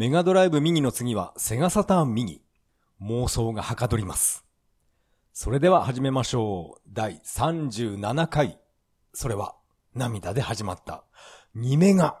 [0.00, 2.40] メガドライブミニの次はセガサターンミニ。
[3.02, 4.46] 妄想がはかどります。
[5.34, 6.80] それでは始めましょう。
[6.90, 8.58] 第37回。
[9.12, 9.56] それは
[9.94, 11.04] 涙で始まった。
[11.54, 12.18] 2メガ。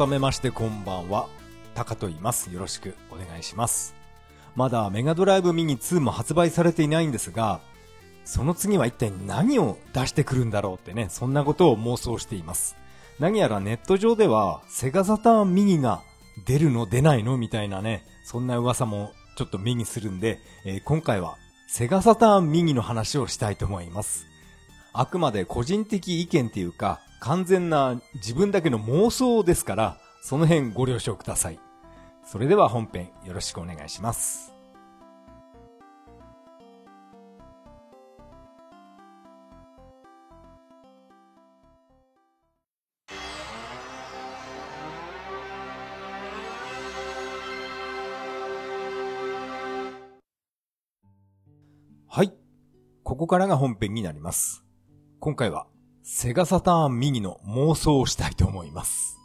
[0.00, 1.28] 改めましてこんばんは。
[1.74, 2.50] タカと言います。
[2.50, 3.94] よろしくお願いします。
[4.56, 7.60] まだメガドライブミニ2も発売されていないんですが、
[8.24, 12.76] その次は一体何を出してくるんだろうってね、そんなことを妄想しています。
[13.18, 16.00] 何やらネット上では、セガサターンミニが
[16.46, 24.29] 出るの出ないのみたいなね、そんな噂もちょっと目にするんで、えー今回はセガサターンミニの話をしたいと思います。
[24.92, 31.60] あくまで個人的意見っていうか、完全な自分だけの妄想ですから、その辺ご了承ください。
[32.24, 34.52] それでは本編よろしくお願いします。
[52.08, 52.32] はい。
[53.04, 54.64] ここからが本編になります。
[55.22, 55.66] 今回は、
[56.02, 59.18] セガサターンミニの妄想をしたいと思います。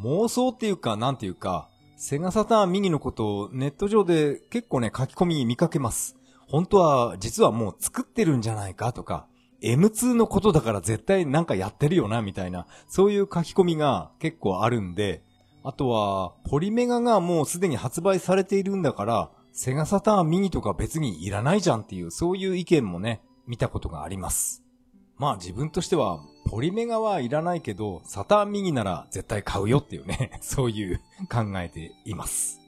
[0.00, 6.16] 妄想っていうか、なんていうか、セガサターンミニのことをネット上で結構ね、書き込み見かけます。
[6.46, 9.26] 本当は、実はもう作ってるんじゃないかとか、
[9.64, 15.24] M2 のことだから絶対なんかやってるよな、みたいな、そういう書き込みが結構あるんで、
[15.64, 24.65] あとは、ポリメガがもうすでに発売されているんだから、セガサターンミニとか別にいらないじゃんっていう、そういう意見もね、見たことがあります。
[25.18, 31.00] まあ自分としては、ポリメガはいらないけど、サターンミニなら絶対買うよっていうね、 そういう
[31.30, 32.60] 考えています。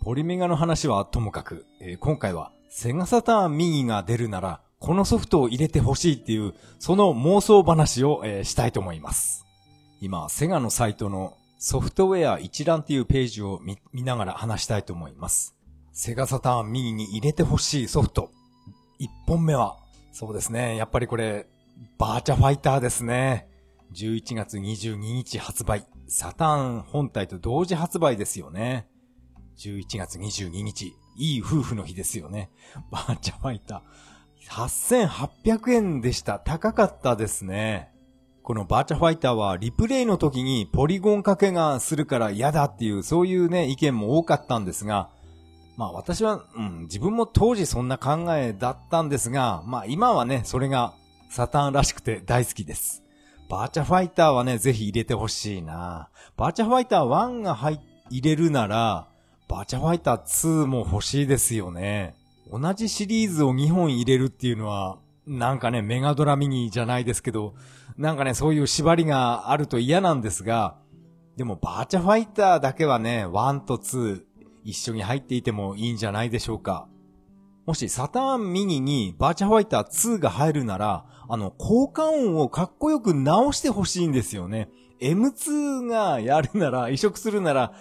[0.00, 9.44] ポリメガの話はともかく、えー今回はセガサターンミニが出るなら、このソフトを入れてほしいっていう、その妄想話を、えーしたいと思います。
[10.00, 13.60] 今、セガのサイトのソフトウェア一覧っていうページを
[13.92, 15.56] 見ながら話したいと思います。
[15.92, 18.30] セガサターンミニに入れてほしいソフト。
[19.00, 19.76] 一本目は、
[20.12, 20.76] そうですね。
[20.76, 21.48] やっぱりこれ、
[21.96, 23.48] バーチャファイターですね。
[23.94, 25.86] 11月22日発売。
[26.08, 28.88] サターン本体と同時発売ですよね。
[29.58, 30.94] 11月22日。
[31.16, 32.50] いい夫婦の日ですよね。
[32.90, 35.06] バーチャファイター。
[35.06, 36.40] 8800円でした。
[36.40, 37.92] 高かったですね。
[38.42, 45.10] このバーチャファイターはリプレイの時にポリゴンかけがするから嫌だっていうそういうね意見も多かったんですが、
[45.76, 50.94] まあ私は、うん、自分も当時そんな考えだったんですが、まあ今はね、それが
[51.28, 53.04] サタンらしくて大好きです。
[53.48, 57.80] バーチャファイターはね、ぜひ入れてほしいなバーチャファイター1が入
[58.10, 59.08] 入れるなら、
[59.48, 62.14] バーチャファイター2も欲しいですよね。
[62.50, 67.54] 同じシリーズを2本入れるっていうのは、なんかね、メガドラミニじゃないですけど、
[67.98, 70.76] なんかね、そういう縛りがあると嫌なんですが、
[71.36, 74.22] でもバーチャファイターだけはね、1と2
[74.64, 76.88] 一緒に入っていてもいいんじゃないでしょうか。
[77.68, 84.70] もしサターンミニにバーチャファイター2が入るなら、あの、効果音をかっこよく直してほしいんですよね。
[85.02, 87.74] M2 がやるなら、移植するなら、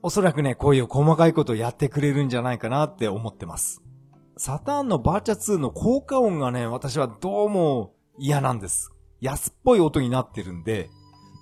[0.00, 3.82] おそらくね、こういう細かいことをやってくれるんじゃないかなって思ってます。
[4.36, 8.92] サターンのバーチャ2の効果音がね、私はどうも嫌なんです。
[9.20, 10.88] 安っぽい音になってるんで、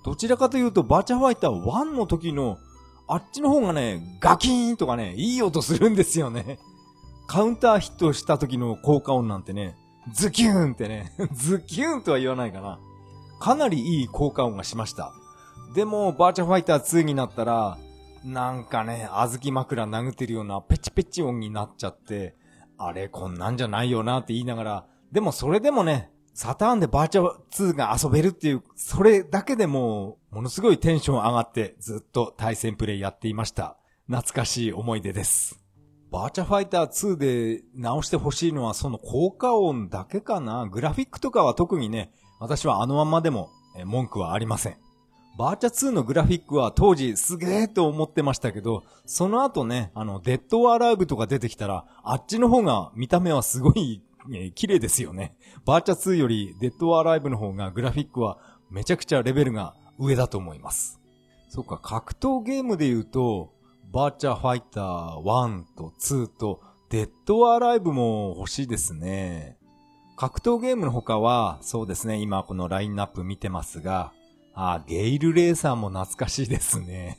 [0.03, 2.57] どちらかというとバーチャファイター1の時の
[3.07, 6.57] あっちの方がね、ガキーンとかね、いい音するんですよね。
[7.31, 9.77] カウンターヒットした時の効果音なんてね、
[10.11, 12.77] ズキューンってね、 ズキューンとは言わないかな。
[13.39, 15.13] かなりいい効果音がしました。
[15.73, 17.77] でも、バーチャファイター2になったら、
[18.25, 22.35] なんかね、小豆枕殴ってるようなペチペチ音になっちゃって、
[22.77, 33.77] あれ、こんなんじゃないよなって言いながら、でもそれでもね、サターンでバーチャ2が遊べるっていう、それだけでも、ものすごいテンション上がって、ずっと対戦プレイやっていました。
[34.07, 35.60] 懐かしい思い出です。
[36.11, 40.65] バーチャファイター2で直してほしいのはその効果音だけかな？
[40.65, 43.49] グラフィックとかは特にね、私はあのままでも
[43.85, 44.75] 文句はありません。
[45.37, 54.03] バーチャ2のグラフィックは当時すげーと思ってましたけど、その後ね、あの、デッドオアアライブとか出てきたら、あっちの方が見た目はすごい、
[54.33, 55.33] え綺麗ですよね。
[55.65, 58.37] バーチャ2よりデッドアライブの方がグラフィックは
[58.69, 60.99] めちゃくちゃレベルが上だと思います。
[61.47, 63.53] そっか、格闘ゲームで言うと、
[63.91, 69.57] バーチャファイター1と2とデッドアライブも欲しいですね。
[70.15, 74.13] 格闘ゲームの他は、そうですね、今このラインナップ見てますが、
[74.53, 77.17] あ、ゲイルレーサーも懐かしいですね。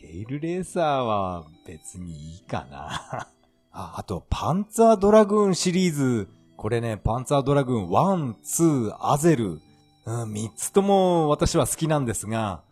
[0.00, 3.26] ゲイルレーサーは別にいいかな。
[3.72, 6.28] あ、あと、パンツァードラグーンシリーズ。
[6.56, 9.60] これね、パンツァードラグーン1、2、アゼル。
[10.04, 12.62] うん、3つとも私は好きなんですが、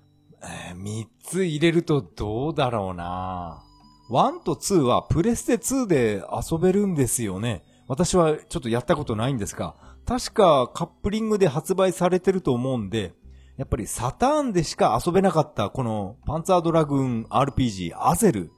[0.49, 3.63] えー、3つ入れるとどうだろうな。
[4.11, 7.65] 1と2はプレステ2で遊べるんですよね。
[7.89, 9.75] 私はちょっとやったことないんですが、
[10.07, 13.15] 確かカップリングで発売されてると思うんで、
[13.57, 18.51] やっぱりサターンでしか遊べなかったこのパンツァードラグーン RPG アゼル。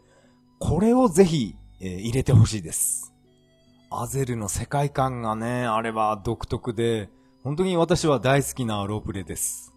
[0.58, 3.14] これをぜひ、えー、入れてほしいです。
[3.91, 7.08] アゼルの世界観がね、あれは独特で、
[7.43, 9.73] 本当に私は大好きなロープレです。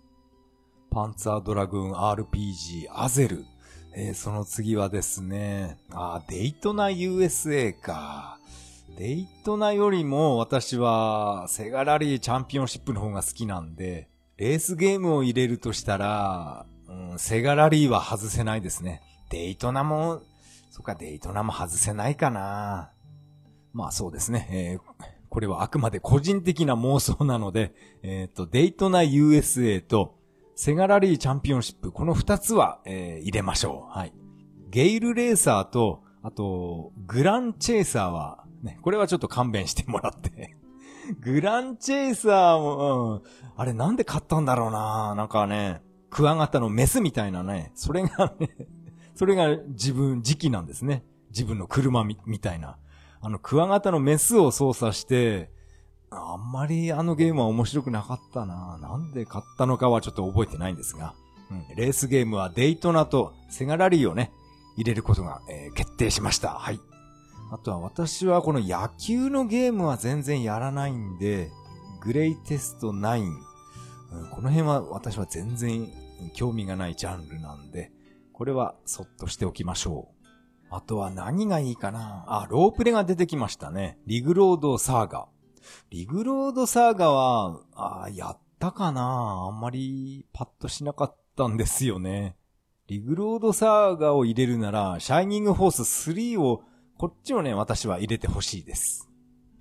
[0.92, 3.46] パンツァードラグーン RPG アゼル。
[3.96, 8.40] えー、その次はですね、あ、デイトナ USA か。
[8.98, 19.02] デイトナよりも私はセガラリーチャンピオンシップの方が好きなんで、レースゲームを入れるとしたら、うん、セガラリーは外せないですね。
[19.30, 20.22] デイトナも、
[20.72, 22.92] そっか、デイトナも外せないかな。
[23.72, 24.50] まあそうですね。
[24.52, 27.74] えー、これはあくまで個人的な妄想なので、
[28.04, 30.21] えっ、ー、と、デイトナ USA と
[30.64, 33.98] セガラリーチャンピオンシップ、この二つは、えー、入れましょう。
[33.98, 34.14] はい。
[34.70, 40.56] ゲイルレーサーと、あと、グランチェイサーは、ね、これはちょっと勘弁してもらって
[41.20, 43.22] グランチェイサーも、うん、
[43.58, 45.82] あれなんで買ったんだろうななんかね、
[46.12, 48.56] クワガタのメスみたいなね、それがね、
[49.18, 51.04] それが自分、時期なんですね。
[51.32, 52.78] 自分の車み、みたいな。
[53.20, 55.50] あの、クワガタのメスを操作して、
[56.12, 61.14] あんまりあのゲームは面白くなかったななんで買ったのかはちょっと覚えてないんですが、
[61.50, 64.32] うん、レースゲームはデイトナとセガラリーをね、
[64.76, 66.50] 入れることが、えー、決定しました。
[66.50, 66.80] はい。
[67.52, 71.50] あとは私はこの野球のゲームは全然やらないんで、
[72.02, 73.24] グレイテスト9、
[74.12, 75.90] うん、この辺は私は全然
[76.34, 77.92] 興味がないジャンルなんで、
[78.34, 80.26] これはそっとしておきましょう。
[80.74, 83.98] あとは何がいいかなあ、ロープレが出てきましたね。
[84.08, 85.28] リグロードサーガ。
[85.90, 92.36] リグロードサーガは、あやったかなあんまりパッとしなかったんですよね。
[92.88, 96.64] リグロードサーガを入れるなら、シャイニングフォース3を
[96.98, 99.10] こっちをね、私は入れてほしいです。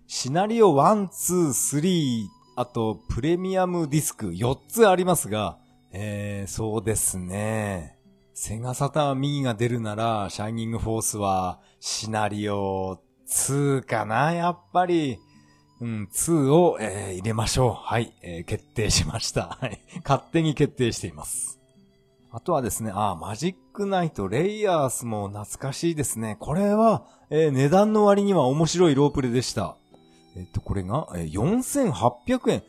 [0.06, 2.26] シナリオ1、2、3、
[2.56, 5.58] あと、プレミアムディスク4つありますが、
[5.92, 7.96] えー、そうですね。
[8.34, 15.18] セガサターン右が出るなら、シャイニングフォースは、シナリオ2かな、やっぱり。
[15.80, 17.72] うん、2を、えー、入れましょう。
[17.72, 19.56] はい、えー、決定しました。
[19.60, 19.80] はい。
[20.04, 21.58] 勝手に決定しています。
[22.30, 26.36] あとはですね、あ、マジックナイト、レイヤースも懐かしいですね。
[26.38, 29.76] これは、えー、値段の割には面白いロープレでした。
[30.36, 32.62] えっと、これが、え、4800円。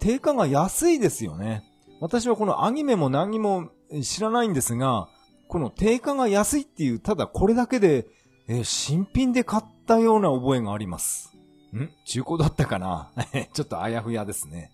[0.00, 1.64] 定価が安いですよね。
[2.00, 3.68] 私はこのアニメも何も
[4.02, 5.08] 知らないんですが、
[5.48, 8.06] この定価が安いっていう、ただこれだけで、
[8.48, 11.33] えー、新品で買ったような覚えがあります。
[11.78, 11.90] ん？
[12.04, 13.10] 中古だったかな？
[13.52, 14.70] ちょっとあやふやですね。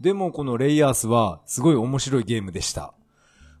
[0.00, 2.94] でもこのレイヤースはすごい面白いゲームでした。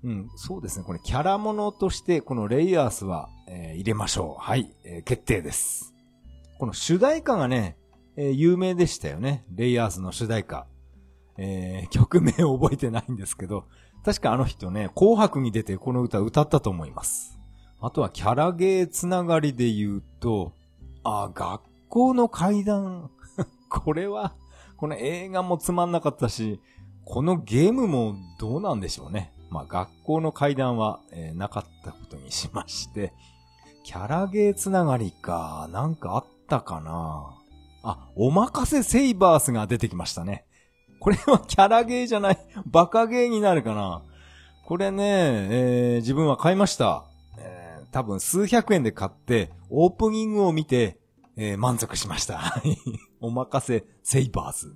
[0.02, 0.84] うん、そうですね。
[0.84, 4.42] これキャラものとしてこのレイヤースは、えー、入れましょう。
[4.42, 5.94] はい、えー、決定です。
[6.58, 7.76] この主題歌がね、
[8.16, 9.44] えー、有名でしたよね。
[9.54, 10.66] レイヤースの主題歌。
[11.36, 13.64] え、曲名を覚えてないんですけど、
[14.04, 17.38] 確かあの人ね、紅白に出てこの歌歌ったと思います。
[17.80, 20.52] あとはキャラゲーつながりで言うと、
[21.02, 21.62] あ、学
[21.94, 23.08] 校の階段。
[23.70, 24.34] これは、
[24.76, 26.60] この映画もつまんなかったし、
[27.04, 29.32] このゲームもどうなんでしょうね。
[29.48, 33.12] まあ、学校の階段は、えー、なかったことにしまして、
[33.84, 37.38] キャラゲーつながりか、なんかあったかな
[37.84, 40.46] あ、おまかせセイバースが出てきましたね。
[40.98, 44.02] これは キャラゲーじゃない、バカゲーになるかな
[44.64, 45.04] これね、
[45.50, 47.04] えー、自分は買いました。
[47.38, 50.98] えー、多分数百円で買って、オープニングを見て、
[51.36, 52.62] えー、満足しました。
[53.20, 54.74] おまかせセイバーズ。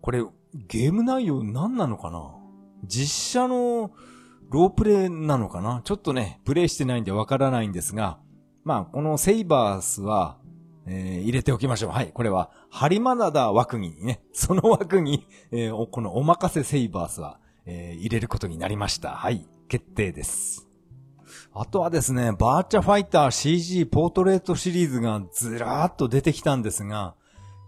[0.00, 2.34] これ、ゲーム内容何なのかな？
[2.84, 3.90] 実写の
[4.48, 5.82] ロープレイなのかな？
[5.84, 8.18] ちょっとね、プレイしてないんでわからないんですが、
[8.64, 10.38] まあ、このセイバースは、
[10.86, 11.90] えー、入れておきましょう。
[11.92, 12.10] はい。
[12.12, 19.10] これは、ハリマナダ枠にね、その枠に、えー、このおまかせセイバースは、えー、入れることになりました。
[19.10, 19.46] はい。
[19.68, 20.69] 決定です。
[21.52, 27.14] あとはですね、バーチャファイター CG ポートレートシリーズがずらーっと出てきたんですが、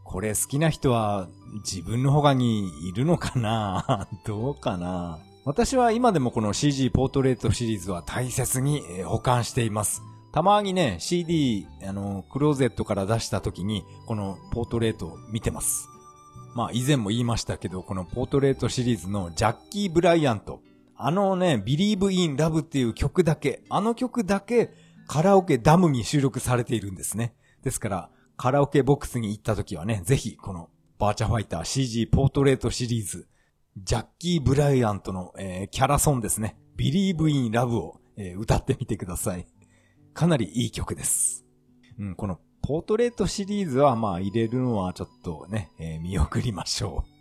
[0.05, 1.29] これ好きな人は
[1.65, 4.09] 自分の他にいるのかな？
[4.25, 5.19] どうかな？
[5.45, 10.03] 私は今でもこの CG ポートレートシリーズは大切に保管しています。
[10.33, 15.89] たまにね、CD、あの、クローゼットから出した時に、このポートレートを見てます。
[16.55, 20.61] まあ以前も言いましたけど、このポートレートシリーズのジャッキー・ブライアント。
[20.97, 24.73] あのね、Believe in Love っていう曲だけ、あの曲だけ
[25.07, 27.35] カラオケダムに収録されているんですね。
[27.63, 33.29] ですから、カラオケボックスに行った時はね、ぜひこのバーチャファイター CG ポートレートシリーズ、
[33.77, 36.57] ジャッキー・ブライアントの、えー、キャラソンですね。
[36.77, 39.47] Believe in Love を、えー、歌ってみてください。
[40.15, 41.45] かなりいい曲です。
[41.99, 47.13] うん、このポートレートシリーズはまあ入れるのはちょっとね、えー、見送りましょう。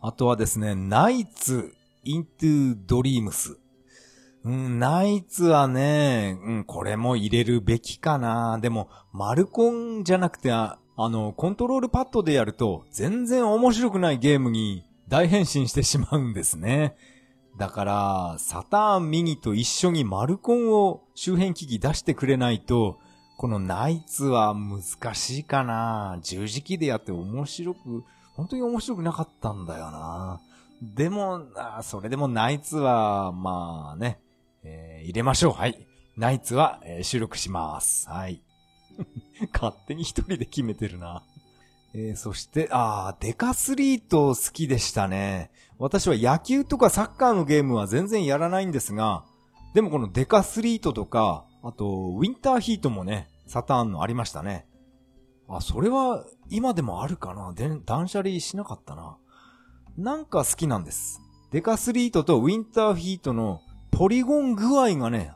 [0.00, 3.58] あとはですね、ナイツ・イントゥ・ドリームス。
[4.44, 8.58] うん、ナイツはね、うん、これも入れるべきかな。
[8.60, 16.96] でも、マルコンじゃなくて、あの、コントロールパッドでやると、全然面白くないゲームに大変身してしまうんですね。
[17.56, 22.98] だから、サターンミニと一緒にマルコンを周辺機器出してくれないと、
[23.36, 26.18] このナイツは難しいかな。
[26.22, 28.04] 十字キーでやって面白く、
[28.34, 30.40] 本当に面白くなかったんだよな。
[30.82, 34.20] でも、あそれでもナイツは、まあね、
[34.64, 35.52] えー、入れましょう。
[35.52, 35.86] はい。
[36.16, 38.08] ナイツは、えー、収録します。
[38.08, 38.42] はい。
[39.54, 41.22] 勝手に一人で決めてるな。
[41.94, 45.52] えー、そして、あデカスリート好きでしたね。
[45.78, 49.24] 私は野球とかサッカーのゲームは全然やらないんですが、
[49.74, 54.66] でもこのデカスリートとか、あと、ウィンターヒートもね、サターンのありましたね。
[55.48, 59.16] あ、それは今でもあるかなで断捨離しなかったな。
[59.96, 61.20] なんか好きなんです。
[61.50, 65.32] デカスリートとウィンターヒートのポリゴン具合がね、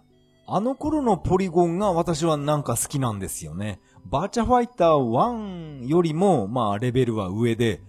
[0.46, 3.80] あの頃のポリゴンが私はなんか好きなんですよね。
[4.06, 7.82] バーチャファイター1よりも、まあレベルは上で、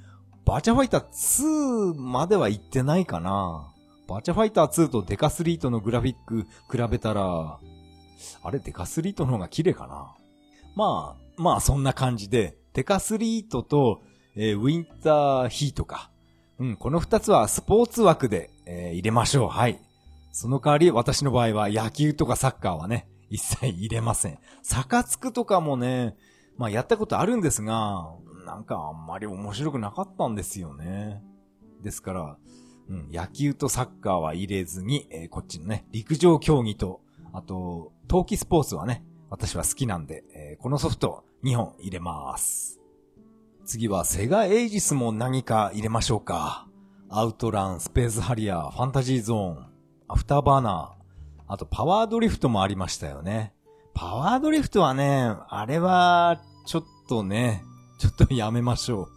[0.43, 3.73] バーチャファイター2までは行ってないかな。
[4.07, 7.59] バーチャファイター2とデカスリートのグラフィック比べたら、
[8.41, 10.15] あれデカスリートの方が綺麗かな。
[10.75, 14.01] まあ、まあそんな感じで、デカスリートと、
[14.35, 16.11] えー、ウィンターヒートか。
[16.59, 19.47] うん、この二つはスポーツ枠で、えー、入れましょう。
[19.49, 19.79] はい。
[20.31, 24.39] その代わり私の場合は野球とかサッカーはね、一切入れません。
[24.63, 26.15] サカツクとかもね、
[26.57, 28.09] まあやったことあるんですが、
[28.45, 31.21] なんかあんまり面白くなかったんですよね。
[31.83, 32.37] ですから、
[32.89, 37.01] うん、野球とサッカーは入れずに、えー、こっちのね、陸上競技と、
[37.33, 42.79] あと、冬季スポーツはね、私は好きなんで、えー、このソフト2本入れます。
[43.67, 46.69] 次はセガエイジスも何か入れましょうか。
[47.09, 49.65] アウトラン、スペースハリアー、ファンタジーゾーン、
[50.07, 53.53] アフターバーナー、あとパワードリフトもありましたよね。
[53.93, 57.61] パワードリフトはね、あれは、ちょっとね、
[57.99, 59.07] ちょっとやめましょう。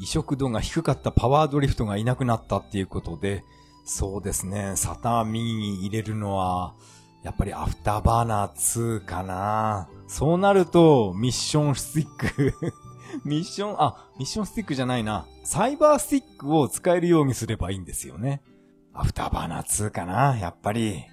[0.00, 3.44] 移植度が低かったパワードリフトがいなくなったっていうことで、
[3.84, 6.74] そうですね、サターンミニに入れるのは、
[7.22, 9.88] やっぱりアフターバーナー2かな。
[10.08, 12.72] そうなると、ミッションスティック
[13.24, 15.26] ミッション、あ、ミッションスティックじゃないな。
[15.44, 18.42] サイバースティックを使えるようにすればいいんですよね。
[18.94, 21.04] アフターバーナー2かな、やっぱり。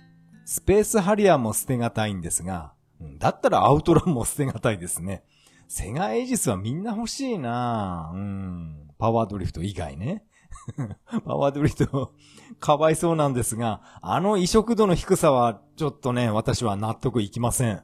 [0.46, 2.74] スペースハリアーも捨てがたいんですが、
[3.20, 5.24] だったらアウトランも捨てがたいですね。
[5.68, 8.90] セガエイジスはみんな欲しいなうん。
[8.98, 10.26] パワードリフト以外ね。
[11.26, 12.14] パワードリフト、
[12.60, 17.84] かわいそうなんですが、あの移植度の低さは、ちょっとね、私は納得いきません。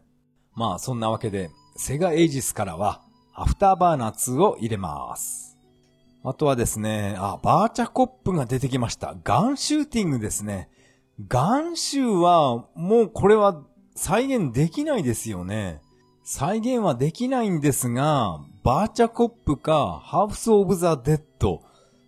[0.55, 3.04] まあ、そんなわけで、セガエイジスからは、
[3.38, 5.58] アフターバーナー2を入れます。
[6.24, 9.15] あとはですね、あ、バーチャコップが出てきました。
[9.24, 10.70] ガンシューティングですね。
[11.27, 13.62] ガンシューは、もうこれは
[13.94, 15.82] 再現できないですよね。
[16.24, 21.62] 再現はできないんですが、バーチャコップか、ハウス・オブ・ザ・デッド。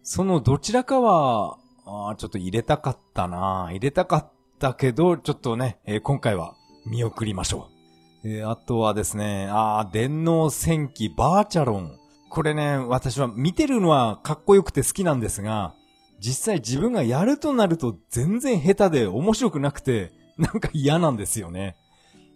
[0.04, 6.56] そのどちらかは、あちょっと入れたかったな入れたかったけど、ちょっとね、えー、今回は
[6.86, 7.77] 見送りましょう。
[8.24, 11.98] えー、あとはですね、あ電脳戦記バーチャロン。
[12.30, 15.74] これね、私は見てるのはかっこよくて好きなんですが、
[16.20, 21.76] 実際自分がやるとなると全然下手で面白くなくて、なんか嫌なんですよね。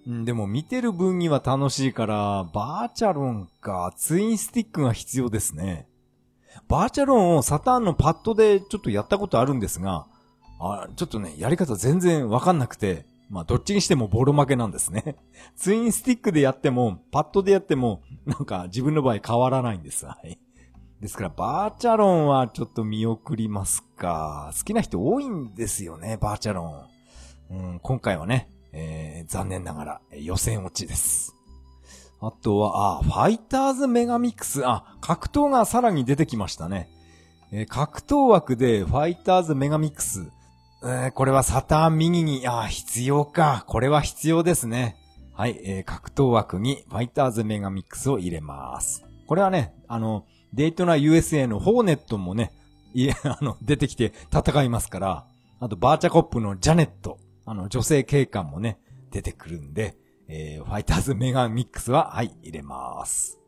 [0.07, 5.87] でも見てる分には楽しいから、バーチャロンか、ツインスティックが必要ですね。
[6.67, 10.07] バーチャロンをサターンのパッドでちょっとやったことあるんですが、
[10.59, 15.15] あちょっとね、やり方全然わかんなくて、まあ、どっちにしてもボロ負けなんですね。
[15.55, 20.05] ツインスティックでやっても、パッドでやっても、なんか自分の場合変わらないんです。
[20.05, 20.37] はい。
[20.99, 24.51] ですから、バーチャロンはちょっと見送りますか。
[24.55, 26.87] 好きな人多いんですよね、バーチャロ
[27.49, 27.55] ン。
[27.55, 31.33] うん、今回はね、えー、残念ながら予選落ちです。
[32.19, 34.67] あとは、あ、ファイターズメガミックス。
[34.67, 36.89] あ、格闘がさらに出てきましたね。
[37.53, 40.29] えー、格闘枠でファイターズメガミックス。
[40.83, 43.65] えー、これはサターン右に、あ、必要か。
[43.67, 44.97] これは必要ですね。
[45.33, 49.05] はい、えー、格闘枠にファイターズメガミックスを入れます。
[49.27, 52.51] これはね、あの、デイトナ USA のホーネットもね、
[52.93, 55.27] いえ、 あの、出てきて戦いますから、
[55.59, 58.79] あとバーチャコップのジャネット、あの、女性警官もね、
[59.11, 59.95] 出てくるんで、
[60.27, 63.39] えー、ファイターズメガミックスは、はい、入れます。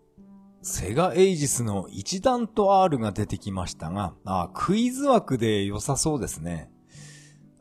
[0.62, 6.70] セガエイジスの一段と R が出てきましたが、あ、クイズ枠で良さそうですね。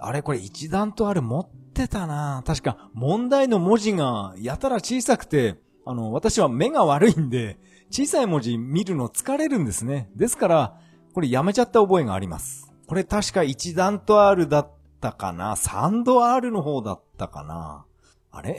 [0.05, 7.59] あれこれ一段と R 持ってたな確か問題の文字がやたら小さくて、あの、私は目が悪いんで、
[7.91, 10.11] 小さい文字見るの疲れるんですね。
[10.17, 10.81] ですから、
[11.15, 12.73] これやめちゃった覚えがあります。
[12.87, 17.85] これ確か一段と R だったかな三度 R の方だったかな
[18.31, 18.59] あれ？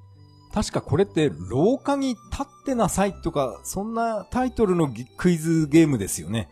[0.52, 6.48] 確かこれって廊下に立ってなさいとか、そんなタイトルのクイズゲームですよね。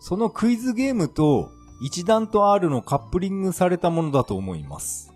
[0.00, 1.50] そのクイズゲームと
[1.84, 5.12] 一段と R のカップリングされたものだと思います。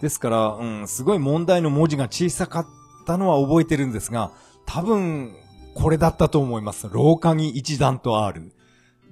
[0.00, 2.66] ですから、うん、すごい問題の文字が小さかっ
[3.06, 4.30] たのは覚えてるんですが、
[4.66, 5.34] 多分、
[5.74, 6.88] これだったと思います。
[6.88, 8.52] 廊下に一段と R。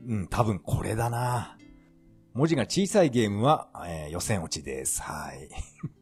[0.07, 1.59] うん、多分これだな。
[2.33, 5.03] 文字が小さいゲームは、えー、予選落ちです。
[5.03, 5.49] はい。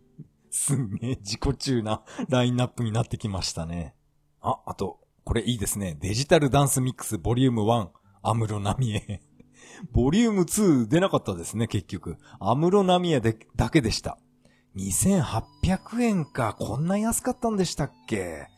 [0.52, 3.94] すんげえ自己中なラインナップになってきましたね。
[4.42, 5.96] あ、あと、これいいですね。
[5.98, 7.88] デジタルダンスミックスボリューム1、
[8.22, 9.22] アムロナミエ。
[9.92, 12.16] ボリューム2出なかったですね、結局。
[12.40, 14.18] アムロナミエで、だけでした。
[14.76, 16.54] 2800円か。
[16.58, 18.48] こんな安かったんでしたっけ？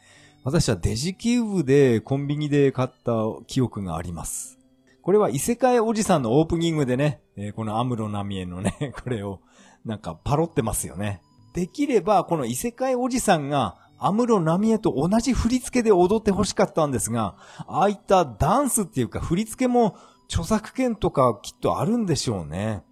[0.44, 3.12] 私はデジキューブでコンビニで買った
[3.46, 4.58] 記憶があります。
[5.02, 7.20] これは異世界おじさんのオープニングでね、
[7.54, 9.40] このアムロナミエのね、 これを
[9.84, 11.22] なんかパロってますよね。
[11.54, 17.36] できればこの異世界おじさんがアムロナミエと同じ振り付けで踊って欲しかったんですが、
[17.66, 19.96] ああいったダンスっていうか振り付けも
[20.30, 22.82] 著作権とかきっとあるんでしょうね。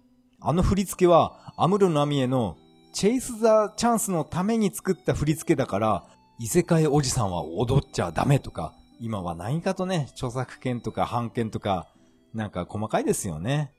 [0.41, 2.57] あの振り付けはアムロナミエの
[2.93, 6.03] チェイス・ザ・チャンスのために作った振り付けだから、
[6.39, 11.87] 異世界おじさんは踊っちゃダメとか、今は何かとね、著作権とか版権とか、
[12.33, 13.71] なんか細かいですよね。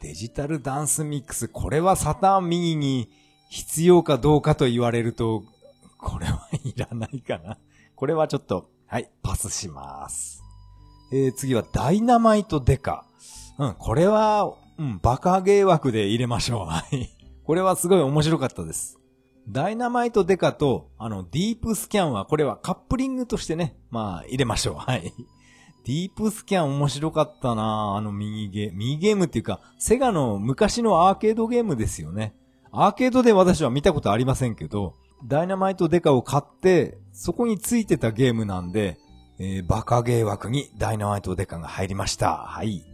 [0.00, 3.08] デジタルダンスミックス、これはサターン右に
[3.48, 5.44] 必要かどうかと言われると、
[5.98, 7.56] これはいらないかな。
[7.94, 10.39] これはちょっと、はい、パスします。
[11.12, 13.04] えー、次はダイナマイトデカ。
[13.58, 16.66] うん、これは、うん、バカゲー枠で入れましょう。
[16.66, 17.10] はい。
[17.44, 18.98] これはすごい面白かったです。
[19.48, 24.74] ダイナマイトデカと、あの、ディープスキャンは、これはカップリングとしてね、まあ、入れましょう。
[24.76, 25.12] はい。
[25.84, 32.34] ディープスキャン面白かったなあのミニゲーム、ミニゲームっていうか、セガの昔のアーケードゲームですよね。
[32.70, 34.94] アーケードで私は見たことありませんけど、
[35.26, 38.98] ダイナマイトデカを買って、そこについてたゲームなんで、
[39.42, 42.36] えー、バカゲー枠にダイナマイトデカが入りました。
[42.36, 42.84] はい。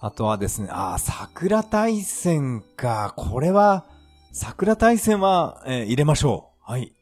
[0.00, 3.12] あとはですね、ああ、桜大戦か。
[3.16, 3.84] これは、
[4.32, 6.70] 桜大戦は、えー、入れましょう。
[6.70, 6.92] はい。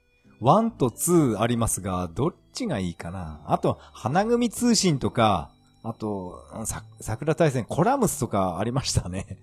[0.40, 3.42] 1と2ありますが、どっちがいいかな。
[3.46, 5.50] あと、花組通信とか、
[5.82, 6.42] あと、
[7.00, 9.36] 桜大戦コラムスとかありましたね。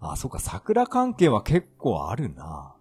[0.00, 2.74] あ、そうか、桜関係は結構あるな。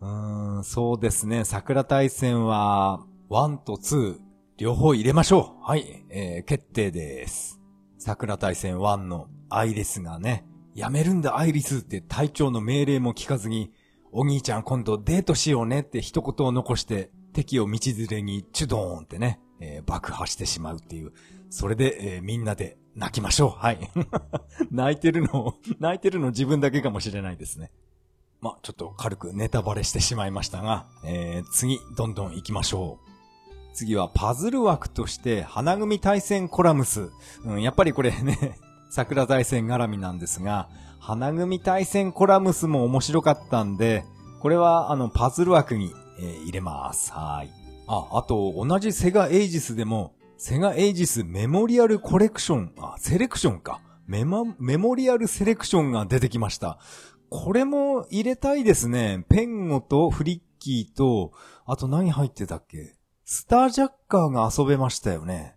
[0.00, 1.44] うーん、そうですね。
[1.44, 4.25] 桜大戦は、1と2、
[4.58, 5.64] 両方入れましょう。
[5.68, 7.60] はい、えー、決定です。
[7.98, 13.70] 桜大戦1のアイリスがね、やめるんだアイリスって隊長の命令も聞かずに、
[14.12, 21.12] お兄ちゃん今度デートしようねって一言を残して、敵を道連れにチュドーンってね、えー、爆破してしまうっていう。
[21.50, 23.50] それで、えー、みんなで泣きましょう。
[23.50, 23.90] はい。
[24.72, 27.72] 泣いてるの、泣いてるの自分だけかもしれないですね。
[28.40, 33.05] まちょっと軽くネタバレしてしまいましたが、えー、次、どんどん行きましょう。
[33.76, 37.10] 次はパズル枠として、花組対戦コラムス。
[37.44, 38.58] うん、やっぱりこれね、
[38.88, 44.04] 桜大戦絡みなんですが、花組対戦コラムスも面白かったんで、
[44.40, 47.12] これはあのパズル枠に、えー、入れます。
[47.12, 47.50] はい。
[47.86, 53.80] あ、あと同じセガエイジスでも、セガエイジスメモリアルコレクション、あ、セレクションか。
[54.06, 56.78] メモ、メモリアルセレクションが出てきました。
[57.28, 59.24] これも入れたいですね。
[59.28, 61.32] ペンゴとフリッキーと、
[61.66, 62.96] あと何入ってたっけ？
[63.28, 65.56] スタージャッカーが遊べましたよね。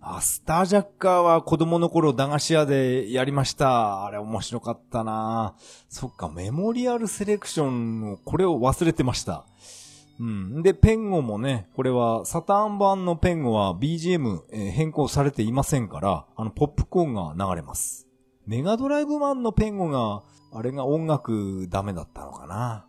[0.00, 4.04] あ、スタージャッカーは子供の頃駄菓子屋でやりました。
[4.04, 5.56] あれ面白かったな
[5.88, 9.46] そっか、メモリアルセレクションを、これを忘れてました。
[10.20, 10.62] うん。
[10.62, 18.06] で、ペンゴもね、これはサターン版のペンゴは BGM、えー、変更されていませんから、あの、ポップコーンが流れます。
[18.46, 20.22] メガドライブマンのペンゴが、
[20.56, 22.87] あれが音楽ダメだったのかな。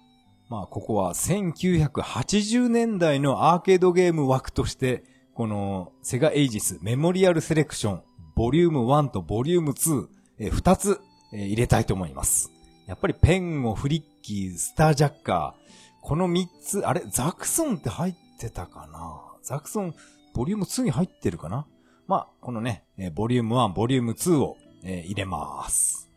[0.49, 5.03] まあ、ここは1980年代のアーケードゲーム枠として、
[5.35, 8.01] このセガエイジスメモリアルセレクション、
[8.35, 10.07] ボリューム1とボリューム2、
[10.39, 10.99] え、2つ、
[11.33, 12.51] え、入れたいと思います。
[12.88, 15.69] やっぱりペンゴ、フリッキー、スタージャッカー、
[16.01, 19.21] この3つ、あれザクソンって入ってたかな？
[19.43, 19.93] ザクソン、
[20.33, 21.67] ボリューム2に入ってるかな？
[22.07, 26.09] まあ、このね、えーボリューム1、ボリューム2を、え入れます。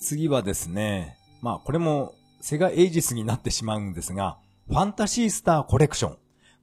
[0.00, 2.14] 次はですね、まあ、これも
[2.46, 6.18] セガエイジスになってしまうんですが、ファンタシースターコレクション。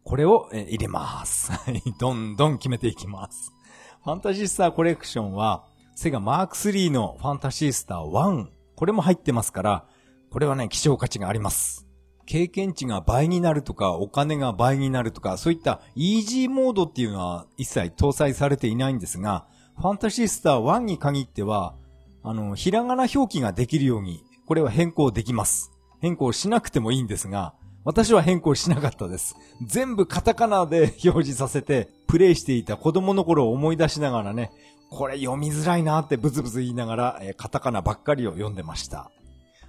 [0.06, 1.52] これを、入れます。
[1.52, 3.52] は いどんどん決めていきます。
[4.02, 8.48] ファンタシースターコレクションは、セガマーク3のファンタシースター1。
[8.78, 9.86] これも入ってますから、
[10.32, 11.86] これはね、希少価値があります。
[12.26, 21.76] 経験値が倍になるとか、お金が倍になるとか、そういったイージーモードっていうのは一切搭載されていないんですが、ファンタシースター1に限っては、
[22.24, 25.73] あの、ひらがな表記ができるように、これは変更できます。
[26.04, 27.54] 変更しなくてもいいんですが、
[27.86, 29.38] 私は変更しなかったです。
[29.66, 34.52] 全部カタカナで 表示させて、プレイしていた子供の頃を思い出しながらね、
[34.90, 39.12] これ読みづらいなってブツブツ言いながら、えカタカナばっかりを読んでました。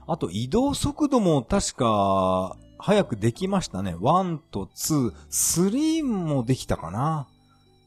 [0.08, 3.94] あと移動速度も確か、早くできましたね。
[3.94, 7.28] 1と2、3もできたかな。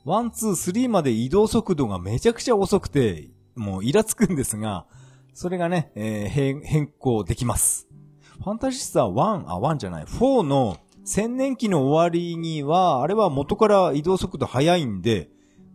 [0.05, 4.85] 1、2、3まで移動速度がめちゃくちゃ遅くて、もうイラつくんですが、
[5.33, 7.86] それがね、えー変更できます。
[8.43, 15.29] ファンタジスタ1、あ、1じゃない、4の千年期の終わりには、あれは元から移動速度速いんで、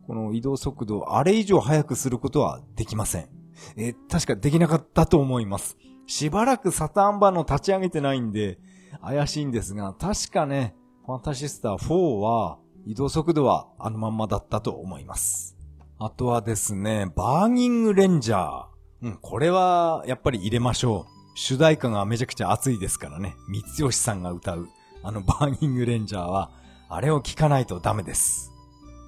[0.06, 3.28] この移動速度あれ以上速くすることはできません。
[3.76, 5.76] え確かできなかったと思います。
[6.06, 8.58] しばらくサターン版の立ち上げてないんで、
[9.00, 10.74] 怪しいんですが、確かね、
[11.06, 15.56] ファンタシスター4は、移動速度はあのまんまだったと思います。
[15.98, 18.64] あとはですね、バーニングレンジャー。
[19.02, 21.21] うん、これは、やっぱり入れましょう。
[21.34, 23.36] 主題歌がめちゃくちゃ熱いですからね。
[23.48, 24.68] 三吉さんが歌う、
[25.02, 26.50] あの バーニングレンジャーは、
[26.88, 28.52] あれを聞かないとダメです。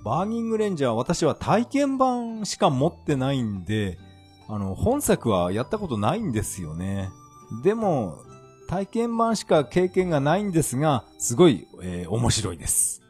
[0.05, 3.99] バーニングレンジャー私は体験版しか持ってないんで、
[4.49, 7.11] あの、本作はやったことないんですよね。
[7.63, 8.19] でも、
[8.69, 13.03] 体験版しか経験がないんですが、すごい、えー面白いです。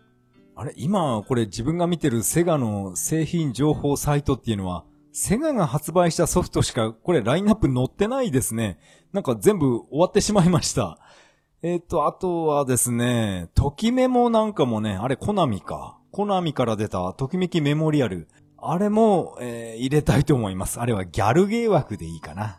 [0.57, 8.79] あれ今、これ自分が見てるセガの製品情報サイトっていうのは、セガが発売したソフトしか、これラインナップ載ってないですね。
[9.14, 10.98] なんか全部終わってしまいました。
[11.62, 15.98] えっ、と、あとはですね、ときメモなんかもね、あれコナミか。
[16.11, 18.29] コナミから出たときめきメモリアル。
[18.59, 20.81] あれも、えー入れたいと思います。
[20.81, 22.59] あれはギャルゲー枠でいいかな。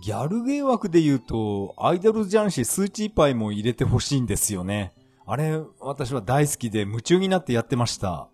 [0.00, 4.92] ギャルゲー枠で言うと、アイドルジャンシースーチーパイも入れてほしいんですよね。
[5.26, 8.28] あれ、私は大好きで夢中になってやってました。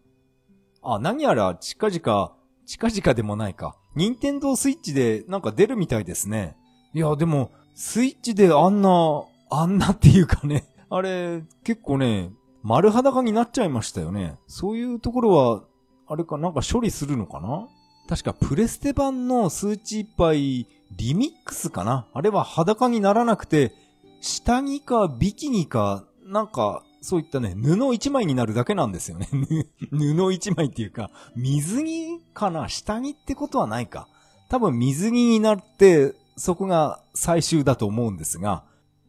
[0.83, 2.33] あ、何やら近々、
[2.66, 3.77] 近々でもないか。
[3.95, 6.57] 任天堂スイッチでなんか出るみたいですね。
[6.92, 12.31] いや、でも、スイッチであんな、あんなっていうかね、あれ、結構ね、
[12.62, 14.38] 丸裸になっちゃいましたよね。
[14.46, 15.62] そういうところは、
[16.09, 17.68] あれかなんか処理するのかな？
[18.09, 22.07] 確かプレステ版の数値いっぱいリミックスかな？
[22.12, 23.72] あれは裸にならなくて、
[24.20, 29.29] 下着かビキニか、なんか、そういったね、布一枚になるだけなんですよね。
[29.92, 32.68] 布一枚っていうか、水着かな？
[32.68, 34.09] 下着ってことはないか。
[34.49, 38.64] 多分水着になって、そこが最終だと思うんですが、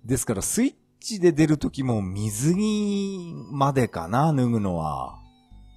[0.05, 5.19] ですからスイッチで出るときも水着までかな、脱ぐのは。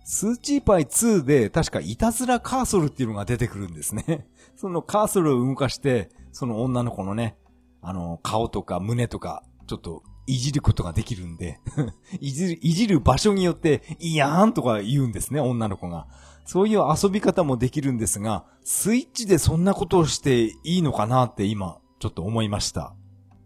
[0.04, 4.26] スーチーパイ2で確かいたずらカーソルっていうのが出てくるんですね。
[4.56, 7.36] そのカーソルを動かして、その女の子のね、
[7.82, 11.60] あの、顔とか胸とか、ちょっといじることができるんで、
[12.20, 16.06] いじる、いじる場所によって、いやーんとか言うんですね、女の子が。
[16.52, 22.92] そういう遊び方もできるんですが、スイッチでそんなことをしていいのかなって今、ちょっと思いました。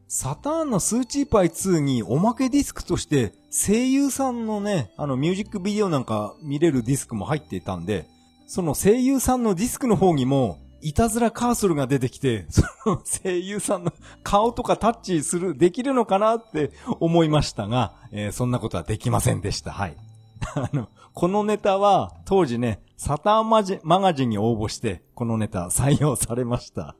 [0.08, 8.06] サターンのスーチーパイ2におまけディスクとして声優さんのね、あのミュージックビデオなんか見れるディスクも入っていたんで、
[8.46, 19.72] その声優さんのディスクの方にも、いたずらカーソルが出てきて、その声優さんの顔とかタッチする、できるのかなって思いましたが、えーそんなことはできませんでした。
[19.72, 19.96] はい。
[20.54, 26.96] あの、このネタは当時ね、サターンマジマガジンに応募して、このネタ採用されました。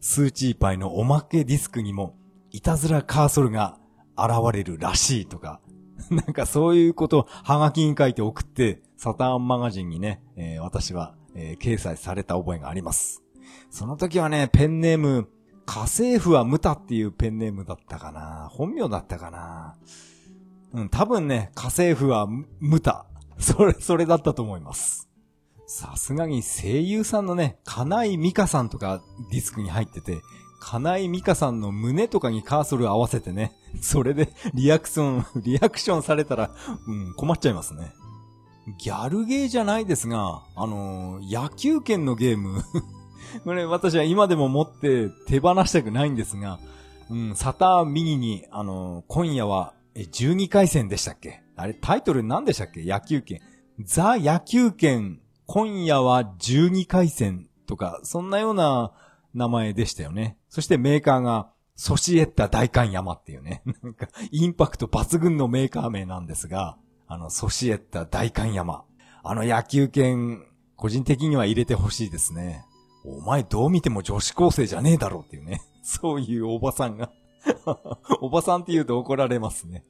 [0.00, 2.16] スーチーパイのおまけディスクにも、
[2.50, 3.78] いたずらカーソルが
[4.18, 5.60] 現れるらしいとか、
[6.10, 13.22] なんかそういうことをハガキに書いて送って、サターンマガジンにね、えー私は、えー掲載された覚えがあります。
[13.70, 15.28] その時はね、ペンネーム、
[15.64, 19.76] 家政婦はムタっていうペンネームだったかな本名だったかな
[20.72, 23.06] うん、多分ね、家政婦はムムタ。
[23.40, 25.08] それ、それだったと思います。
[25.66, 30.20] さすがに声優さんのね、金井美香さんとかディスクに入ってて、
[30.60, 36.50] 金井美香さんの胸とかにカーソル合わせてね、それでリアクション、 リアクションされたら、
[36.86, 37.92] うん、困っちゃいますね。
[38.78, 42.62] ギャルゲーじゃないですが、あのー野球拳のゲーム、
[43.44, 46.58] これ私は今でも持って手放したくないんですが、
[47.10, 51.43] うん、サターン右に、あのー今夜は、え、12回戦でしたっけ？
[51.56, 52.84] あれ、タイトル何でしたっけ？
[52.84, 53.40] 野球拳。
[53.80, 58.92] ザ野球拳今夜は12回戦とか、そんなような
[59.34, 60.38] 名前でしたよね。
[60.48, 68.84] そしてメーカーが、ソシエッタ大観山っていうね、 なんか、インパクト抜群のメーカー名なんですが、あの、ソシエッタ大観山。
[69.24, 70.44] あの野球券、
[70.76, 72.64] 個人的には入れてほしいですね。
[73.04, 75.62] お前どう見ても女子高生じゃねえだろうっていうね。
[75.82, 77.10] そういうおばさんが
[78.20, 79.84] おばさんって言うと怒られますね。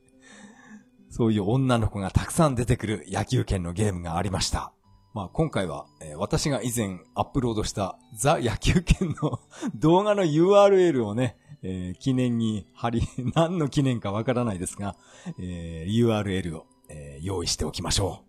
[1.16, 4.72] そういう女の子がたくさん出てくる野球券のゲームがありました。
[5.14, 9.38] まあ今回は、えー、私が以前アップロードしたザ野球券の
[9.76, 13.02] 動画の URL をね、えー、記念に貼り、
[13.36, 14.96] 何の記念かわからないですが、
[15.38, 18.24] えー、URL を、え用意しておきましょ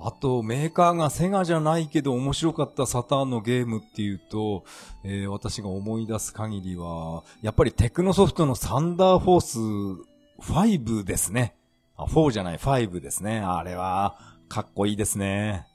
[0.00, 0.04] う。
[0.06, 4.64] あと、メーカーがセガじゃないけど面白かったサターンのゲームっていうと、
[5.04, 11.54] えー、私が思い出す限りは、やっぱりテクノソフトのサンダーフォース5ですね。
[11.96, 13.40] あ、4じゃない、5ですね。
[13.40, 15.66] あれは、かっこいいですね。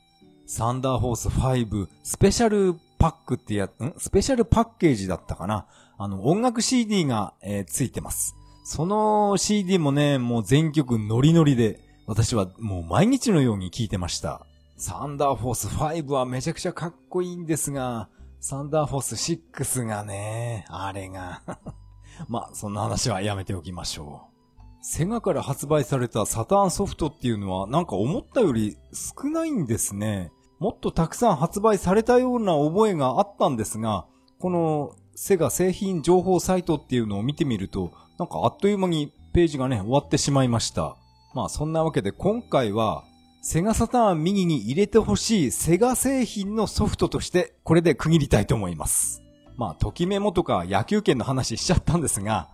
[0.45, 3.69] サンダーホース5スペシャルパックってや、ん？
[3.97, 8.35] スペシャルパッケージだったかなあの、音楽 CD が、えー、ついてます。
[8.63, 14.45] その CD もね、もう全曲ノリノリで、私はもう毎日のように聴いてました。
[14.77, 21.41] サンダーフォース5はめちゃくちゃかっこいいんですが、サンダーフォース6がね、あれが
[22.27, 24.38] まあ、そんな話はやめておきましょう。
[24.81, 30.31] セガから発売されたサターンソフトっていうのはなんか思ったより少ないんですね。
[30.59, 34.05] もっとたくさん発売されたような覚えがあったんですが、
[34.39, 40.95] このセガ製品情報サイトっていうのを見てみると、なんかあっという間にページがね、終わってしまいました。
[41.33, 43.03] まあそんなわけで今回は、
[43.41, 49.21] セガサターン右に入れてほしいセガ製品のソフトとして、これで区切りたいと思います。
[49.55, 52.49] まあ、ときメモとか野球券の話しちゃったんですが、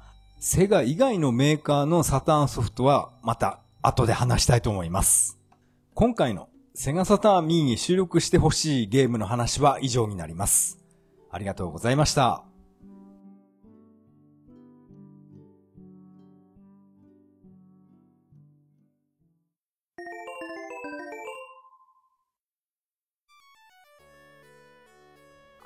[0.47, 5.39] セガ以外のメーカーのサターンソフトはまた後で話したいと思います。
[5.95, 10.77] 今回のセガサターンミーに収録してほしいゲームの話は以上になります。
[11.31, 12.43] ありがとうございました。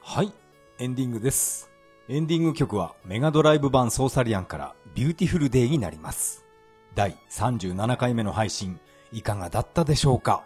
[0.01, 0.31] はい、
[0.79, 1.68] エンディングです。
[2.12, 6.43] エンディング曲はメガドライブ版ソーサリアンから Beautiful Day になります。
[6.95, 8.80] 第37回目の配信、
[9.12, 10.43] いかがだったでしょうか？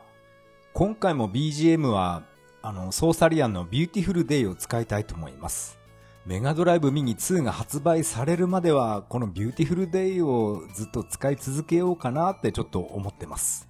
[0.73, 2.23] 今回も BGM は、
[2.62, 5.80] あの、ソーサリアンの Beautiful Day を使いたいと思います。
[6.26, 13.69] メガドライブミニ2が発売されるまでは、この Beautiful Day をずっと使い続けようかなってちょっと思ってます。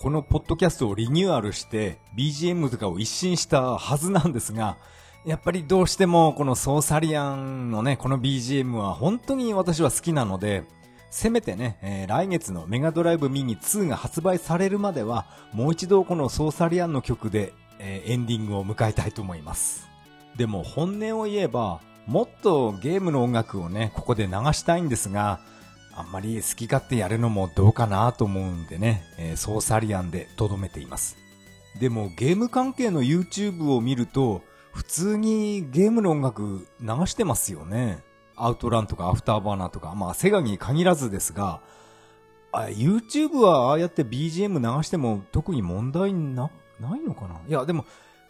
[0.00, 4.78] このポッドキャストをリニューアルして BGM とかを一新したはずなんですが、
[5.24, 10.64] やっぱりどうしてもこのソーサリアンのね、この BGM は本当に私は好きなので、
[11.10, 19.88] せめてね、えー、来月のメガドライブミニ2が発売されるまでは、もう一度このソーサリアンの曲で、えー、エンディングを迎えたいと思います。
[20.36, 25.40] でも本音を言えば、もっとゲームの音楽をね、ここで流したいんですが、
[25.94, 31.18] あんまり好き勝手やるのもどうかなと思うんでね、えー、ソーサリアンで留めています。
[31.78, 38.02] でもゲーム関係の YouTube を見ると、普通にゲームの音楽流してますよね。
[38.36, 41.60] アウトランとかアフターバーナーとか、まあセガに限らずですが、
[42.52, 47.40] YouTube はああやって BGM 流しても特に問題な、ないのかな？
[47.46, 47.84] いや、でも、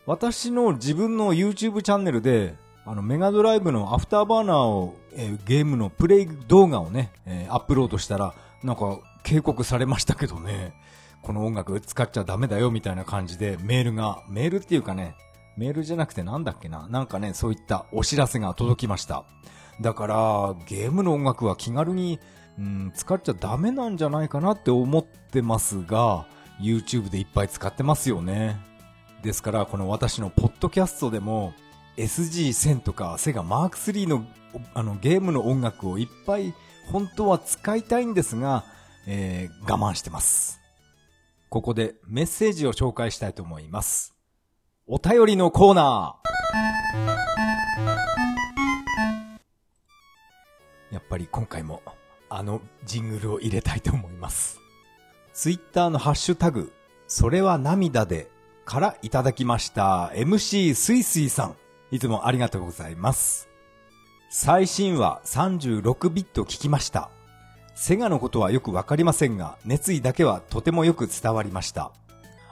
[0.06, 10.74] 私の自分の YouTube チャンネルで、あの、メガドライブのアフターバーナーを、えー、ゲームのプレイ動画をね、えー、アップロードしたら、なんか警告されましたけどね、
[11.22, 15.14] この音楽使っちゃダメだよみたいな感じでメールが、メールっていうかね、
[15.60, 16.88] メールじゃなくてなんだっけな？
[16.88, 19.24] なんかね、そういったお知らせが届きました。
[19.82, 22.18] だから、ゲームの音楽は気軽に、
[22.58, 26.26] うん、使っちゃダメなんじゃないかなって思ってますが、
[26.62, 28.58] YouTube でいっぱい使ってますよね。
[29.22, 31.52] ですから、この私のポッドキャストでも、
[31.98, 34.24] SG1000 とかセガマーク3の
[34.72, 36.54] あのゲームの音楽をいっぱい
[36.90, 38.64] 本当は使いたいんですが、
[39.06, 40.58] えー、我慢してます。
[41.50, 44.19] ここでメッセージを紹介したいと思います。
[44.92, 50.92] お便りのコーナー。
[50.92, 51.80] やっぱり今回も
[52.28, 54.58] あのジングルを入れたいと思います。
[55.32, 56.72] ツイッターのハッシュタグ、
[57.06, 58.32] それは涙で
[58.64, 61.56] からいただきました MC スイスイさん。
[61.92, 63.48] いつもありがとうございます。
[64.28, 67.10] 最新話36ビット聞きました。
[67.76, 71.92] セガのことはよくわかりませんが、熱意だけはとてもよく伝わりました。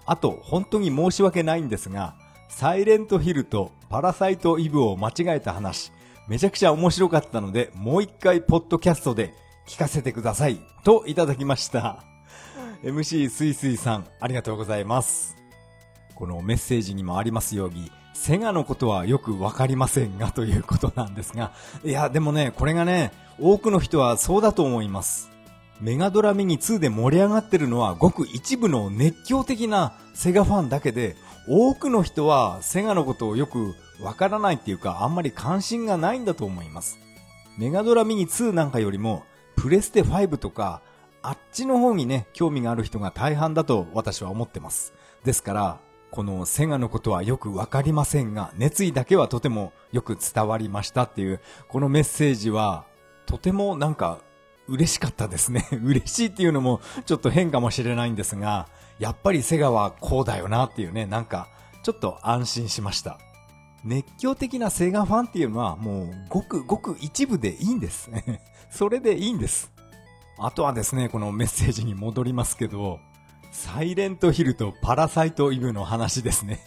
[0.06, 2.14] あと、本当に申し訳ないんですが、
[2.48, 5.92] サイレントヒルとパラサイトイブを間違えた話、
[6.26, 9.32] めちゃくちゃ面白かったので、もう一回ポッドキャストで
[9.66, 10.58] 聞かせてください。
[10.82, 12.04] といただきました。
[12.82, 15.36] MC スイスイさん、ありがとうございます。
[16.14, 21.52] このメッセージにもありますように、セガのことはよくわかりませんがということなんですが、
[21.84, 25.30] いや、でもね、これがね、多くの人はそうだと思います。
[25.80, 31.16] メガドラミニ2で盛り上がってるのはごく一部の熱狂的なセガファンだけで、
[31.48, 36.98] 多くの人はセガのことをよくわからないっていうか、あんまり関心がないんだと思います。
[37.56, 40.82] メガドラミニ2なんかよりも、プレステ5とか、
[41.22, 44.92] あっちの方にね、興味がある人が大半だと私は思ってます。
[45.24, 45.78] ですから、
[46.10, 52.84] このセガのことはよくわかりませんが、熱意だけはとてもよく伝わりましたっていう、このメッセージは、
[53.26, 54.20] とてもなんか
[54.68, 55.66] 嬉しかったですね。
[55.82, 61.48] 嬉しいっていうのもちょっと変かもしれないんですが、やっぱりセガはこうだよなっていうね、なんか
[61.82, 63.18] ちょっと安心しました。
[63.84, 68.10] 熱狂的なセガファンっていうのはもうごくごく一部でいいんです。
[68.70, 69.72] それでいいんです。
[70.38, 73.00] あとはですね、このメッセージに戻りますけど、
[73.50, 76.60] サイレントヒルとパラサイトイブの話ですね。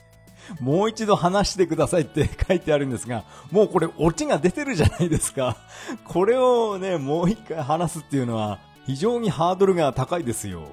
[0.60, 5.58] もう一度話してくださいって 書いてあるんですが、もうこれオチが出てるじゃないですか。
[6.06, 10.64] これをね、もう一回話すっていうのは非常にハードルが高いですよ。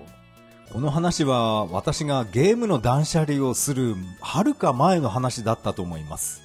[0.72, 6.42] この話は私がゲームの断捨離をするはるか前の話だったと思います。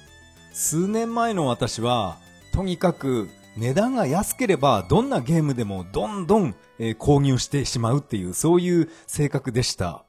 [0.52, 2.16] 数年前の私は、
[2.52, 10.03] とにかく値段が安ければどんなゲームでもどんどん、購入してしまうっていうそういう性格でした。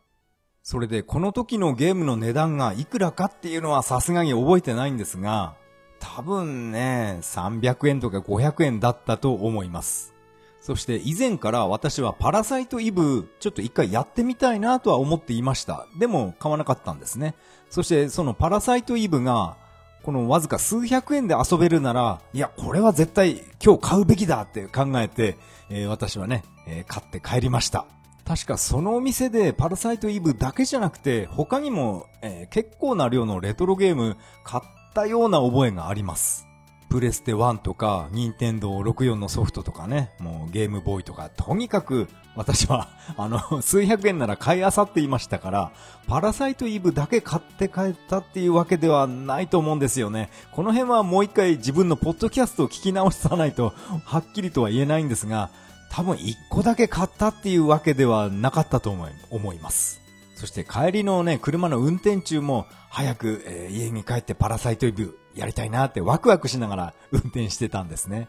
[0.65, 5.53] それでこの時のゲームの値段がいくらかっていうのはさすがに覚えてないんですが、
[5.99, 10.15] 多分ね、300円とか500円だったと思います。
[10.61, 15.85] そして以前から私はパラサイトイブちょっと一回やってみたいなとは思っていました。
[15.99, 17.35] でも買わなかったんですね。
[17.69, 19.57] そしてそのパラサイトイブが
[20.01, 25.37] このわずか数百円で遊べるなら、いや、これは絶対今日買うべきだって考えて、
[25.69, 27.85] えー、私はね、えー、買って帰りました。
[28.25, 34.63] 確かそのお店でパラサイトイブだけじゃなくて、他にも、えー、結構な量のレトロゲーム買っ
[34.95, 36.47] たような覚えがあります。
[36.89, 45.71] プレステ1とか、ニンテンドー64のソフトとかね、もうゲームボーイとか、とにかく私は、 あの、数百円なら買い漁っていましたから、
[46.07, 50.29] パラサイトイブだけ買って帰ったっていうわけではないと思うんですよね。
[50.51, 53.73] この辺はもう一回自分のポッドキャストを聞き直さないと、
[54.05, 55.49] はっきりとは言えないんですが、
[55.91, 60.01] 多分一個だけ買ったっていうわけではなかったと思い思います。
[60.35, 68.27] そして帰りのね、車の運転中も、早く、えー、家に帰ってパラサイトイブやりたいなってワクワクしながら運転してたんですね。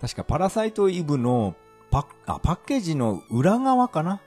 [0.00, 1.54] 確かパラサイトイブの
[1.90, 4.20] パあパッケージの裏側かな？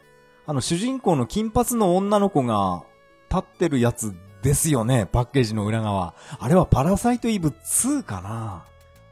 [0.48, 2.84] あの主人公の金髪の女の子が
[3.30, 6.16] 立ってるやつですよね、パッケージの裏側。
[6.40, 8.66] あれはパラサイトイブ2かな？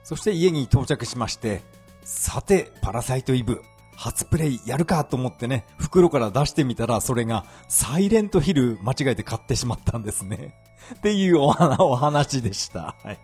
[0.03, 1.63] そして家に到着しまして、
[2.09, 3.61] さて、パラサイトイブ、
[3.97, 10.53] 初プレイやるかと思ってね、袋から出してみたら、それがサイレントヒル間違えて買ってしまったんですね。
[10.95, 11.51] っていうお
[11.97, 12.95] 話でした。
[13.03, 13.19] はい。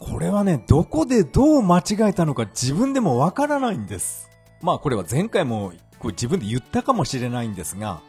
[0.00, 4.28] これはね、どこでどう間違えたのか自分でもわからないんです。
[4.60, 8.00] まあこれは前回もこ自分で言ったかもしれないんですが、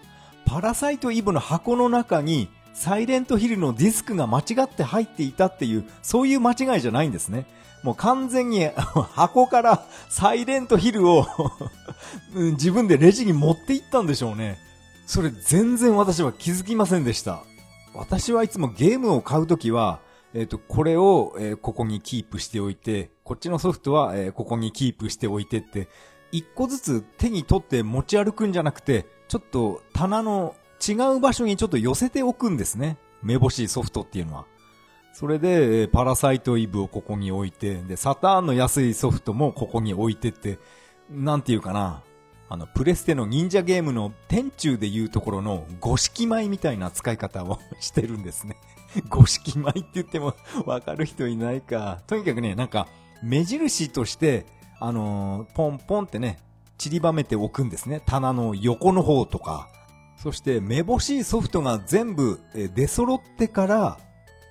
[0.48, 7.46] パラサイトイブの箱の中にサイレントヒルのディスクが間違って入っていたっていう、そういう間違いじゃないんですね。
[7.86, 8.66] もう完全に
[9.14, 11.28] 箱からサイレントヒルを
[12.34, 14.58] 自分でレジに持って行ったんでしょうね。
[15.06, 17.44] それ全然私は気づきませんでした。
[17.94, 20.00] 私はいつもゲームを買うときは、
[20.34, 25.88] えっ、ー、と、これを、えー、ここにキープしておいて、こっちのソフトは、えー、ここにキープしておいてって、
[26.32, 32.98] 一個ずつ手に取って持ち歩くんじゃなくて、ちょっと棚の違う場所にちょっと寄せておくんですね。
[33.22, 34.46] めぼしいソフトっていうのは。
[35.16, 40.60] それで、パラサイトイブをここに置いて、で、サターンの安いソフトもここに置いてって、
[41.10, 42.04] なんていうかな、
[42.50, 48.58] あの、プレステの忍者ゲームの天中でいうところの五色米みたいな使い方を してるんですね。
[49.08, 52.02] 五色米って言ってもわかる人いないか。
[52.08, 52.90] とにかくね、なんか、
[53.24, 54.46] 目印として、
[54.82, 56.40] あのー、ポンポンってね、
[56.78, 58.02] 散りばめておくんですね。
[58.06, 59.70] 棚の横の方とか。
[60.18, 63.98] そして、めぼしいソフトが全部出揃ってから、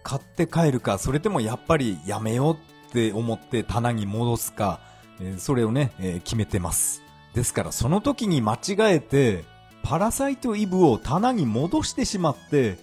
[0.05, 4.79] 買って帰るか、それともやっぱりやめようって思って棚に戻すか、
[5.21, 7.03] えそれをね、え決めてます。
[7.35, 9.45] ですからその時に間違えて、
[9.83, 12.79] パラサイトイブを棚に戻してしまって、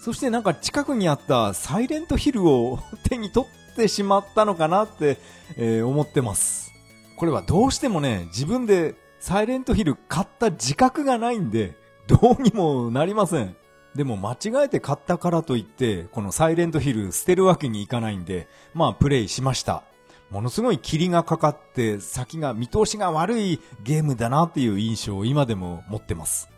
[0.00, 5.18] そしてなんか近くにあったサイレントヒルを手に取ってしまったのかなって、
[5.56, 6.72] え、思ってます。
[7.16, 11.74] これはどうしてもね、自分でサイレントヒル買った自覚がないんで、
[12.06, 13.56] どうにもなりません。
[13.94, 19.82] でも間違えて買ったからといって、このサイレントヒル捨てるわけにいかないんで、まあプレイしました。
[20.30, 26.48] ものすごい霧がかかって先が見通しが悪いゲームだなっていう印象を今でも持ってます。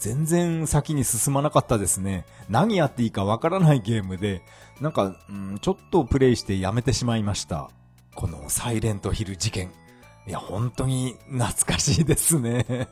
[0.00, 2.24] 全然先に進まなかったですね。
[2.48, 4.42] 何やっていいかわからないゲームで、
[4.80, 7.70] なんか、うん、ちょっとプレイしてやめてしまいました。
[8.14, 9.70] このサイレントヒル事件。
[10.26, 12.88] いや、本当に懐かしいですね。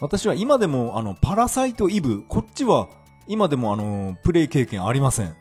[0.00, 2.88] 私は今でもあの、パラサイトイブ、こっちは
[3.26, 5.34] 今でもあの、プレイ経験ありません。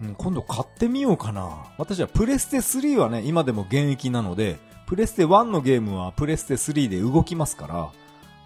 [0.00, 1.72] うん、今度買ってみようかな。
[1.78, 7.92] 私はプレステ3はね、今でも現役なので、プレステ1のゲームはプレステ3で動きますから、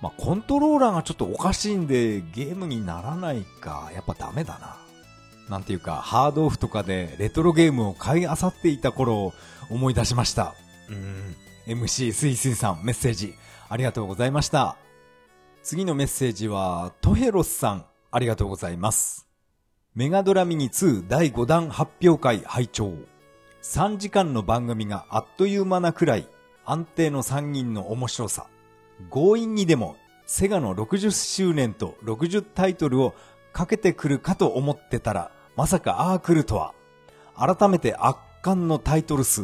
[0.01, 4.77] まあ、コントローラーがちょっとおかしいんで、ゲームにならないか、やっぱダメだな。
[5.49, 9.33] なんていうか、ハードオフとかでレトロゲームを買い漁っていた頃を
[9.69, 10.55] 思い出しました。
[10.89, 11.37] うん。
[11.67, 13.35] MC スイスイさん、メッセージ、
[13.69, 14.77] ありがとうございました。
[15.63, 19.29] 次のメッセージは、トヘロスさん、ありがとうございます。
[19.95, 22.95] メガドラミニ2第5弾発表会拝聴
[23.63, 26.27] 3時間の番組があっという間なくらい、
[26.65, 28.47] 安定の3人の面白さ。
[29.11, 33.15] 強引にでもセガの60周年と60タイトルを
[33.53, 36.73] かけてくるかと思ってたら、まさかああ来るとは。
[37.37, 39.43] 改めて圧巻のタイトル数。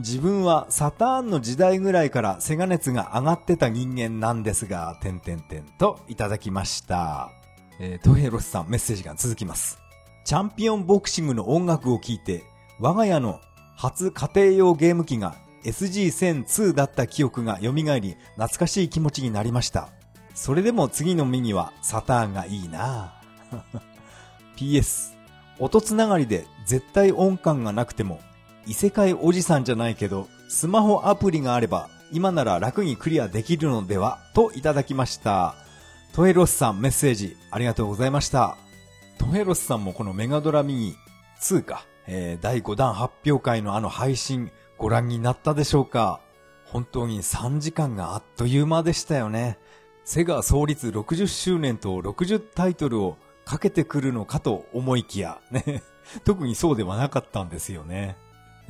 [0.00, 7.30] 自分はサターンの時代ぐらいからセガ熱が上がってた人間なんですが、てんてんてんといただきました。
[7.78, 9.78] えー、トヘロスさんメッセージが続きます。
[10.24, 12.44] チャンピオンボクシングの音楽を聴いて、
[12.78, 13.40] 我が家の
[13.76, 19.90] 初家庭用ゲーム機が SG1002 だった記憶が蘇り、懐かしい気持ちになりました。
[20.34, 23.20] それでも次の右はサターンがいいな
[24.56, 25.14] PS、
[25.58, 28.20] 音つながりで絶対音感がなくても、
[28.70, 35.56] 異世界おじさんじゃないけど、スマホアプリがあれば、今なら楽にクリアできるのではといただきました。
[36.12, 38.56] トエロスさんメッセージありがとうございました。
[39.18, 40.96] トエロスさんもこのメガドラミニ
[41.40, 46.20] 2か、えー、第5弾発表会のあの配信ご覧になったでしょうか
[46.64, 49.58] 本当に3時間があっという間でしたよね。
[50.04, 55.82] セガ創立60周年と60タイトルをかけてくるのかと思いきや、ね。
[56.24, 58.16] 特にそうではなかったんですよね。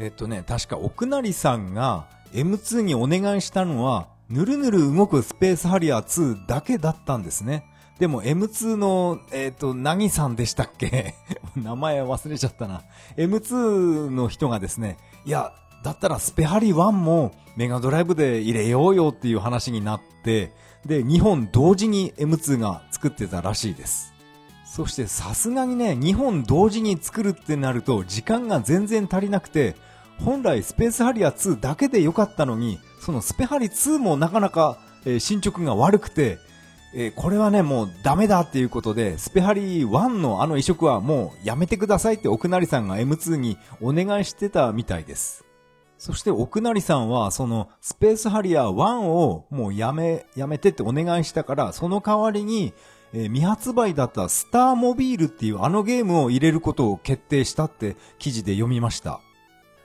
[0.01, 7.67] えっとね、確か奥成さんが M2 にお願いしたのは、ぬるぬる動くスペースハリアー2だけだったんですね。
[7.99, 11.15] でも M2 の、えっ、ー、と、なぎさんでしたっけ？
[11.55, 12.83] 名前忘れちゃったな。
[13.19, 14.97] M2 の人がですね、
[15.27, 15.53] いや、
[15.85, 20.55] だったらスペハリ1もメガドライブで入れようよっていう話になって、
[20.87, 24.15] で、2本同時に M2 が作ってたらしいです。
[24.65, 29.75] そしてさすがにね、2本同時に作るってなると時間が全然足りなくて、
[30.25, 36.39] 本来スペースハリア2だけで良かったのに、そのスペハリ2もなかなか、えー、進捗が悪くて、
[36.93, 45.45] えー、これはね、もうダメだっていうことで、スペハリ1のあの移植はもうやめてくださいって奥成さんが M2 にお願いしてたみたいです。
[45.99, 52.75] そして奥成さんは、そのスペースハリア1をもうやめ、やめてってお願いしたから、その代わりに、
[53.12, 59.21] えー、未発売だったスターモビールっていうあのゲームを入れることを決定したって記事で読みました。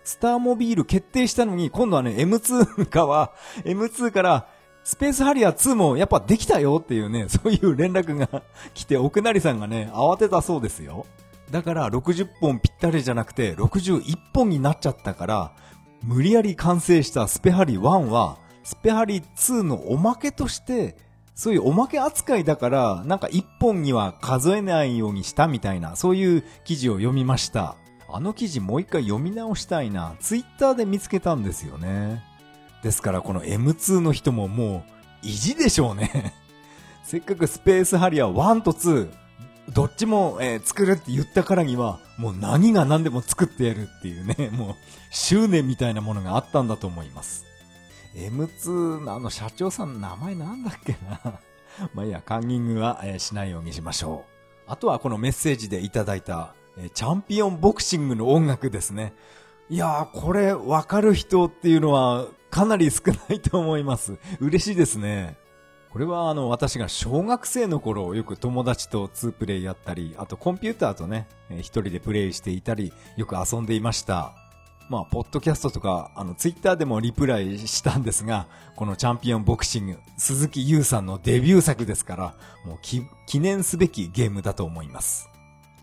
[0.05, 3.33] スターモビール決定したのに、今度はね、M2 かは、
[3.65, 4.47] M2 から、
[4.83, 8.43] スペースハリアー2もやっぱできたよっていうね、 そういう連絡が
[8.75, 11.07] 来て、奥成さんがね、慌てたそうですよ。
[11.49, 15.51] だから60本ぴったりじゃなくて61本になっちゃったから、
[16.03, 20.95] 無理やり完成したスペハリ1は、スペハリ2のおまけとして、
[21.33, 27.75] そういうおまけ扱いだから、なんか1本には数えないようにしたみたいな、そういう記事を読みました。
[28.09, 30.15] あの記事もう一回読み直したいな。
[30.19, 32.23] ツイッターで見つけたんですよね。
[32.83, 34.85] ですからこの M2 の人もも
[35.23, 36.33] う、意地でしょうね。
[37.03, 39.11] せっかくスペースハリア1と2、
[39.73, 44.75] どっちも、え、作るって言ったからには、もう何が何でも作ってやるっていうね、 もう、
[45.09, 47.45] 執念みたいなものがあったんだと思います。
[48.15, 51.39] M2 のあの社長さんの名前なんだっけな
[51.93, 54.25] まあいいや、カンニングは、しないようにしましょ
[54.67, 54.71] う。
[54.71, 56.53] あとはこのメッセージでいただいた、
[56.93, 59.13] チャンピオンボクシングの音楽ですね。
[59.69, 64.17] いやー、これわかる人っていうのはかなり少ないと思います。
[64.39, 65.37] 嬉しいですね。
[65.89, 74.33] これはあの私が小学生の頃よく友達と2プレイやったり、あとコンピューターとね、一人でプレイしていたり、よく遊んでいました。
[74.89, 85.27] まあ、ポッドキャストとか、あの、ツイッターでもリプライしたんですが、このチャンピオンボクシング、鈴木優さんのデビュー作ですから、もう記念すべきゲームだと思います。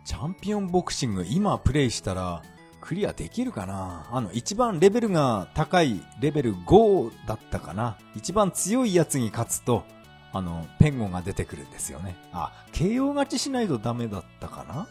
[0.05, 2.43] チャンピオンボクシング、今プレイしたら、
[2.81, 4.09] クリアできるかな？
[4.11, 7.97] あの、一番レベルが高いレベル5だったかな？
[8.17, 9.85] 一番強いやつに勝つと、
[10.33, 12.17] あの、ペンゴが出てくるんですよね。
[12.33, 14.89] あ、KO 勝ちしないとダメだったかな？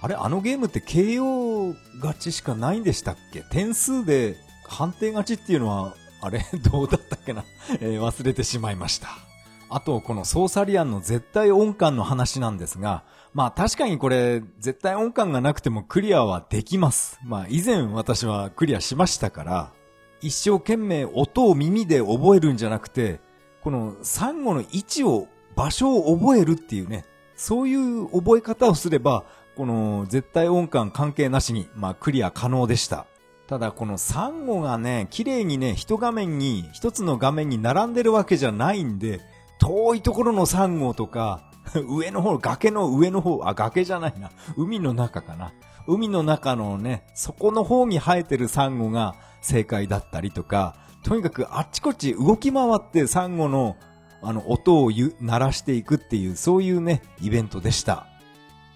[0.00, 3.42] あれあのゲームって KO 勝ちしかないんでしたっけ？
[3.50, 4.36] 点数で
[4.68, 7.44] 判定勝ちっていうのは、あれ どうだったっけな、
[7.80, 9.08] えー、忘れてしまいました。
[9.70, 13.04] あと、このソーサリアンの絶対音感の話なんですが、
[13.34, 17.18] まあ確かにこれ、絶対音感がなくてもクリアはできます。
[17.24, 19.72] まあ以前私はクリアしましたから、
[20.20, 23.20] 一生懸命音を耳で覚えるんじゃなくて、
[23.62, 27.04] このサンゴの位置を、場所を覚えるっていうね、
[27.36, 29.24] そういう覚え方をすれば、
[29.56, 33.06] この絶対音感関係なしに、まあクリア可能でした。
[33.46, 39.20] ただこのサンゴがね、綺麗にね、一画面に、一つの画面に並んでるわけじゃないんで、
[39.58, 41.51] 遠いところのサンゴとか、
[41.88, 44.30] 上の方、崖の上の方、あ、崖じゃないな。
[44.56, 45.52] 海の中かな。
[45.86, 53.76] 海の中のね、そこの方に生えてるサンゴが正解だったりとか、とにかくあっちこっち動き回ってサンゴの
[54.24, 58.06] あの音を鳴らしていくっていう、そういうね、イベントでした。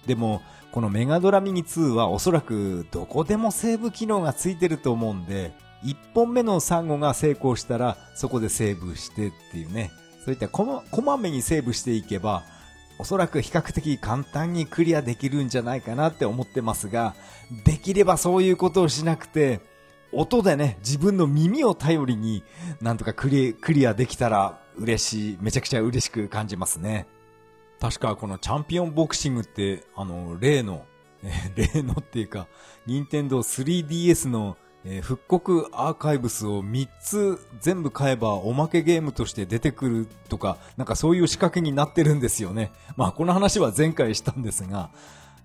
[0.05, 0.41] でも、
[0.73, 5.53] このメガドラミニ2はおそらくどこでもセーブ機能がついてると思うんで、
[5.85, 9.91] 1本目のサンゴが成功したらそこでセーブしてっていうね、
[10.25, 12.43] そういったこまこまめにセーブしていけば、
[12.99, 17.15] おそらく比較的簡単にクリアできるんじゃないかなって思ってますが、
[17.63, 19.61] できればそういうことをしなくて、
[20.11, 22.43] 音でね、自分の耳を頼りに
[22.81, 27.07] なんとかクリクリアできたら嬉しい、めちゃくちゃ嬉しく感じますね。
[27.79, 30.85] 確かこのチャンピオンボクシングって、あの、例の、
[31.55, 32.47] 例のっていうか、
[32.85, 34.57] 任天堂 3DS の、
[34.89, 42.71] えー、復刻アーカイブスを3つ全部買えばおまけゲームとして出てくるとか、なんかそういう仕掛けになってるんですよね。
[42.95, 44.89] まあこの話は前回したんですが、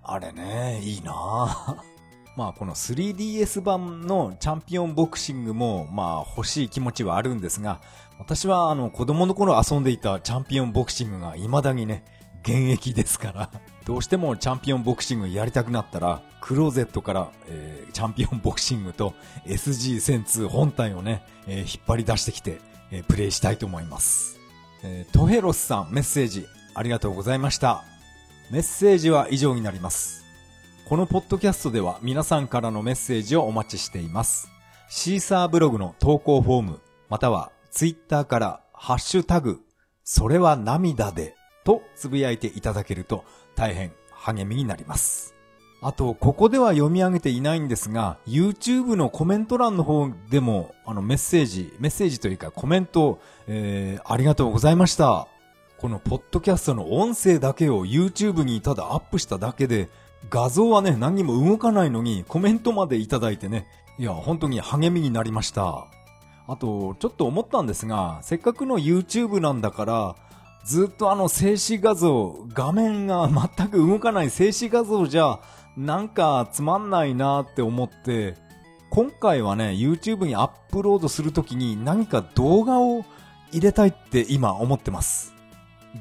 [0.05, 1.13] あれね、いいな
[2.37, 7.81] まあこの 3DS 版のチャンピオンボクシングもまあ欲しい気持ちはあるんですが、
[8.21, 12.05] 私はあの子供の頃遊んでいたチャンピオンボクシングが未だにね、
[12.43, 13.51] 現役ですから、
[13.85, 19.15] どうしてもチャンピオンボクシングやりたくなったら、クローゼットから、えー、チャンピオンボクシングと
[19.47, 22.61] SG1002 本体をね、えー、引っ張り出してきて、
[22.91, 24.39] えー、プレイしたいと思います。
[24.85, 27.85] えー、トヘロスさんメッセージありがとうございました。
[28.51, 30.25] メッセージは以上になります。
[30.89, 34.51] このポッドキャストでは皆さんからのメッセージをお待ちしています。
[34.89, 39.61] シーサーブログの投稿フォーム、またはツイッターからハッシュタグ、
[40.05, 43.25] それは涙でとつぶやいていただけると
[43.55, 45.35] 大変励みになります。
[45.85, 55.27] あと、ここでは読み上げていないんですが、YouTube のコメント欄の方でも、あの、メッセージ、メッセージというかコメント、えー、ありがとうございました。
[55.79, 59.89] このポッドキャストの音声だけを YouTube にただアップしただけで、
[60.31, 63.67] 画像はね、何も動かないのに、コメントまでいただいてね、
[63.99, 65.89] いや、本当に励みになりました。
[66.47, 70.17] あと、ちょっと思ったんですが、せっかくの YouTube なんだから、
[70.65, 75.41] ずっとあの静止画像、画面が全く動かない静止画像じゃ、
[75.77, 78.37] なんかつまんないなって思って、
[78.91, 83.05] 今回はね、YouTube にアップロードするときに何か動画を
[83.51, 85.35] 入れたいって今思ってます。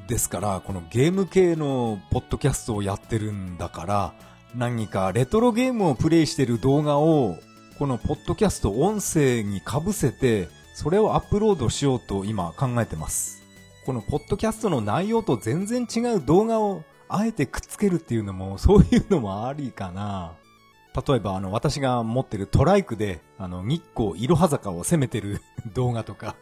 [0.06, 4.14] ですから、このゲーム系のポッドキャストをやってるんだから、
[4.54, 7.36] 何かレトロゲームをプレイしてる動画を、
[7.78, 13.41] このポッドキャスト音声に被せて、それをアップロードしようと今考えてます。
[13.84, 20.34] このポッドキャストの内容と全然違う動画をあえてくっつけるっていうのも、そういうのもありかな。
[21.06, 25.42] 例えば、あの、私が持ってるトライクで、あの、日光いろは坂を攻めてる
[25.74, 26.36] 動画とか、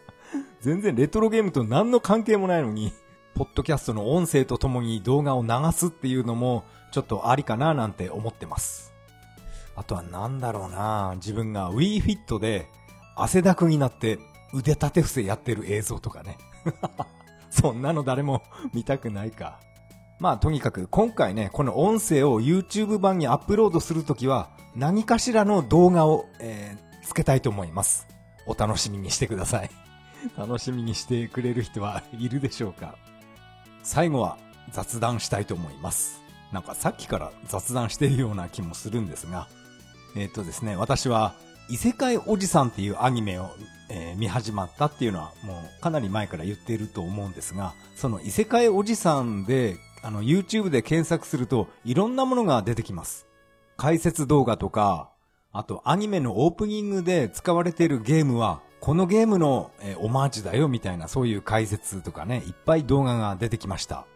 [0.60, 2.92] 全然レトロゲームと何の関係もないのに、
[3.34, 8.92] ポッドキャストの音声とともに動画を流すっていうのも、ちょっとありかななんて思ってます。
[9.76, 12.68] あとはなんだろうな自分が Wii Fit で
[13.16, 14.18] 汗だくになって
[14.52, 16.36] 腕立て伏せやってる映像とかね。
[17.50, 18.42] そんなの誰も
[18.72, 19.60] 見たくないか。
[20.18, 28.06] まあとにかく今回ね、この音声を YouTube 版にアップロードするときは何かしらの動画を、えー、つけたいと思います。
[28.46, 29.70] お楽しみにしてください。
[30.36, 32.96] 楽しみにしてくれる人はいるでしょうか
[33.82, 34.36] 最後は
[34.70, 36.20] 雑談したいと思います。
[36.52, 39.48] なんかさっきから雑談してるような気もするんですが、
[40.16, 41.34] えっ、とですね、私は
[41.70, 43.50] 異世界おじさんっていうアニメを
[43.90, 53.26] えー、見始まったっていうのはもうかなり前から言っていると思うんですが、その異世界おじさんで、あの YouTube で検索するといろんなものが出てきます。
[53.76, 55.10] 解説動画とか、
[55.52, 64.06] あとアニメのオープニングで使われているゲームは、このゲームの、えー、オマージュだよみたいなそういう解説とかね、いっぱい動画が出てきました。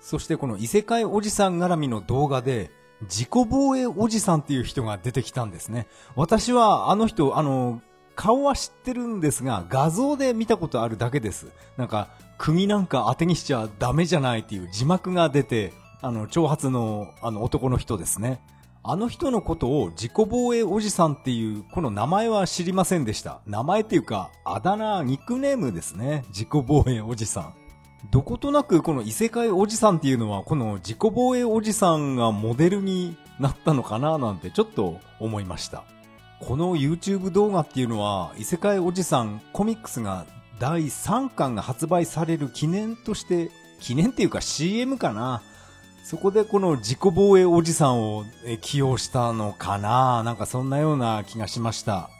[0.00, 2.70] そしてこの異世界おじさん絡みの動画で、
[3.02, 5.86] 自己防衛おじさんっていう人が出てきたんですね。
[6.14, 7.82] 私はあの人、あの、
[8.14, 11.48] 顔は知ってるんですが、画像で見たことあるだけです。
[11.76, 18.40] なんか、釘なんか当てにしちゃダメじゃないっていう字幕が出て、あの、長髪の、あの、男の人ですね。
[18.88, 23.40] あの人のことを自己防衛おじさんっていう、この名前は知りませんでした。
[23.44, 26.24] 名前っていうか、あだ名、ニックネームですね。
[26.28, 27.54] 自己防衛おじさん。
[28.10, 35.84] どことなくこの異世界おじさんっていうのは、この自己防衛おじさんがモデルになったのかななんてちょっと思いました。
[36.40, 40.26] この YouTube 動画っていうのは、異世界おじさんコミックスが
[40.58, 43.50] 第3巻が発売される記念として、
[43.80, 45.42] 記念っていうか CM かな。
[46.04, 48.24] そこでこの自己防衛おじさんを
[48.60, 52.10] 起用したのかななんかそんなような気がしました。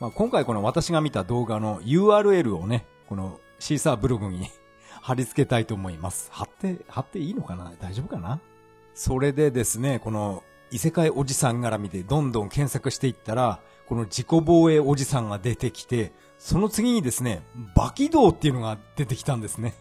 [0.00, 4.50] まあ、今回この私が見た動画の URL をね、このシーサーブログに
[5.02, 6.28] 貼り付けたいと思います。
[6.32, 7.72] 貼って、貼っていいのかな？
[7.80, 8.40] 大丈夫かな？
[8.94, 17.42] それでですね、この異世界おじさん絡みでどんどん検索していったら、この自己防衛おじさんが出てきて、その次にですね、
[17.74, 19.74] バキ道っていうのが出てきたんですね。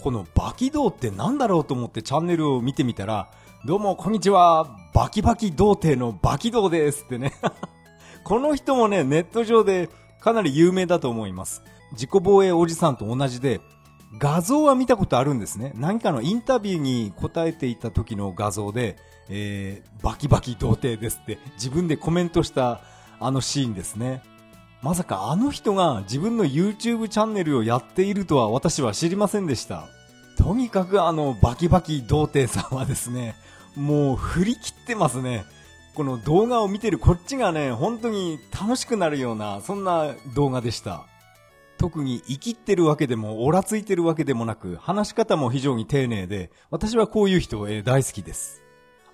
[0.00, 3.30] このバキ道って何だろうと思ってチャンネルを見てみたら、
[3.64, 7.32] どうもこんにちは、バキバキ童貞のバキ道ですってね。
[8.22, 9.88] この人もね、ネット上で
[10.20, 11.62] かなり有名だと思います。
[11.92, 13.60] 自己防衛おじさんと同じで、
[14.16, 15.72] 画像は見たことあるんですね。
[15.74, 18.96] 何かのインタビューに答えていた時の画像で、
[19.28, 22.80] えー、バキバキ童貞ですって自分でコメントした
[23.20, 24.22] あのシーンですね。
[24.80, 29.88] まさかあの人が自分の YouTube チャンネルをやっているとは私は知りませんでした。
[30.38, 33.34] とにかくあのバキバキ童貞さんはですね、
[33.76, 35.44] もう振り切ってますね。
[35.94, 41.06] この動画を見てるこっちがね、本当に楽しくなるような、そんな動画でした。
[41.78, 48.62] 特に生きってるわけでも、おらついてるわけでもなく、話し方も非常に丁寧で、私はこういう人、えー、大好きです。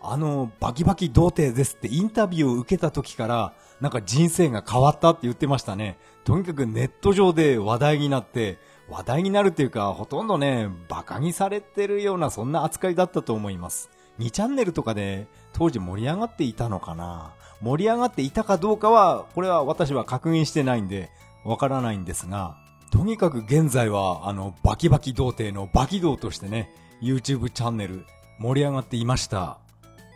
[0.00, 5.98] あの、バキバキ童貞ですってインタビューを受けた時から、なんか人生が変わったって言ってましたね。
[6.24, 8.58] とにかくネット上で話題になって、
[8.88, 13.90] 話題になるっていうか、ほとんどね、馬鹿にされてるようなそんな扱いだったと思います。
[14.18, 21.10] 2チャンネルとかで当時盛り上がっていたのかな盛り上がっていたかどうかは、これは私は確認してないんで、
[21.45, 22.57] わからないんですが、
[22.90, 26.70] とにかく現在は、あの、バキバキ童貞のバキ童としてね、
[27.03, 28.07] YouTube チャンネル
[28.38, 29.59] 盛り上がっていました。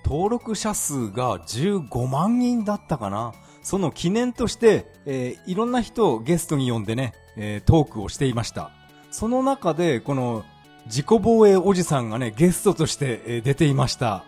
[0.04, 3.34] 登録者数が15万人だったかな。
[3.62, 8.70] その記念として、えー、いろんな人をゲストに呼んでね、えー、トークをしていました。
[9.10, 10.44] その中で、この、
[10.86, 14.24] 自己防衛おじさんがね、ゲストとして、出ていました。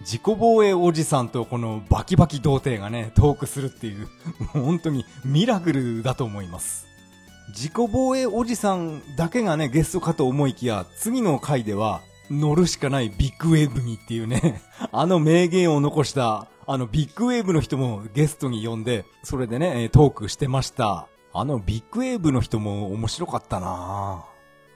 [0.00, 4.08] 自己防衛おじさんとこのバキバキ童貞がね、トークするっていう、
[4.52, 6.86] 本当にミラクルだと思います。
[7.50, 21.08] 自己防衛おじさんだけがね、ゲストかと思いきや、次の回では、乗るしかないビッグウェーブにっていうね、 あの名言を残した、あのビッグウェーブの人もゲストに呼んで、それでね、トークしてました。
[21.32, 24.24] あのビッグウェーブの人も面白かったな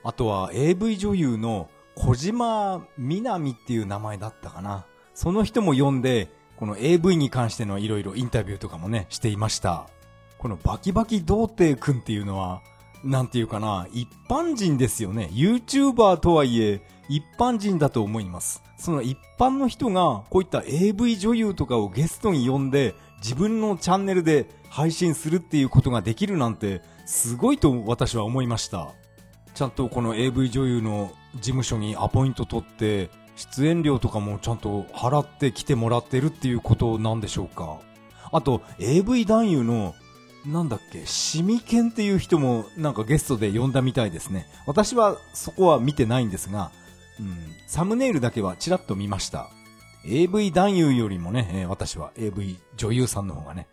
[0.03, 4.85] あとは AV 女優の小島みなみっていう名前だったかな。
[5.15, 9.87] その人も読んで、この AV に関してのいろいろインタビューとかもね、していました。
[10.37, 12.61] このバキバキ童貞くんっていうのは、
[13.03, 15.29] なんていうかな、一般人ですよね。
[15.31, 18.61] YouTuber とはいえ、一般人だと思います。
[18.77, 28.89] その一般の人が、こういった AV 女優とかをゲストに呼んで、自分のチャンネルで配信するっていうことができるなんて、すごいと私は思いました。
[29.53, 37.79] ちゃんとこの AV 女優の事務所にアポイント取って、出演料とかもちゃんと払って来てもらってるっていうことなんでしょうか？
[38.31, 39.93] あと、AV 男優の、
[40.45, 44.47] なんだっけ、シミケンっていう人もなんかゲストで呼んだみたいですね。
[44.67, 46.71] 私はそこは見てないんですが、
[47.19, 49.47] うん、サムネイルだけはちらっと見ました。
[50.05, 53.67] AV 男優よりもね、えー、私は AV 女優さんの方がね、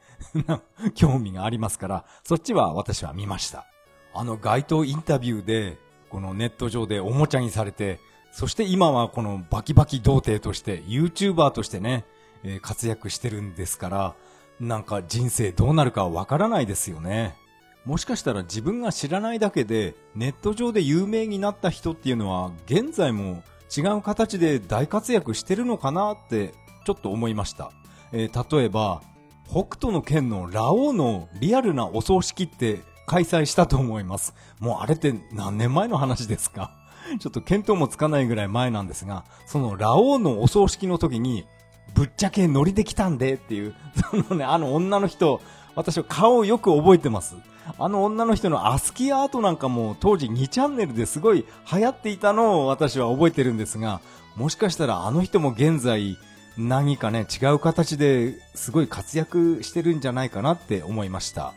[0.95, 3.67] 興味がありますから、そっちは私は見ました。
[4.15, 8.01] あの街頭インタビューで、このネット上でおもちゃにされて、
[8.33, 12.05] そして今はこのバキバキ童貞として、YouTuber としてね、
[12.43, 14.15] えー、活躍してるんですから、
[14.59, 17.37] なんか人生どうなるかわからないですよね。
[17.85, 23.43] もしかしたら自分が知らないだけで、ネット上で有名になった人っていうのは、現在も
[23.77, 26.55] 違う形で大活躍してるのかなって、
[26.87, 27.71] ちょっと思いました。
[28.13, 29.03] えー、例えば、
[29.47, 34.35] 北斗の剣のラオウのリアルなお葬式って開催したと思います。
[34.59, 36.75] もうあれって何年前の話ですか？
[37.19, 41.47] ちょっと見当もつかないぐらい前なんですが、そのラオウのお葬式の時に、
[41.95, 43.75] ぶっちゃけノリで来たんでっていう、
[44.11, 45.41] そのね、あの女の人、
[45.75, 47.37] 私は顔をよく覚えてます。
[47.79, 54.01] あの女の人のアスキーアートなんかも当時2チャンネルですごい流行っていたのを私は覚えてるんですが、
[54.37, 56.17] もしかしたらあの人も現在
[56.59, 61.55] 何かね、違う形ですごい活躍してるんじゃないかなって思いました。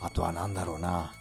[0.00, 1.12] あとはなんだろうな。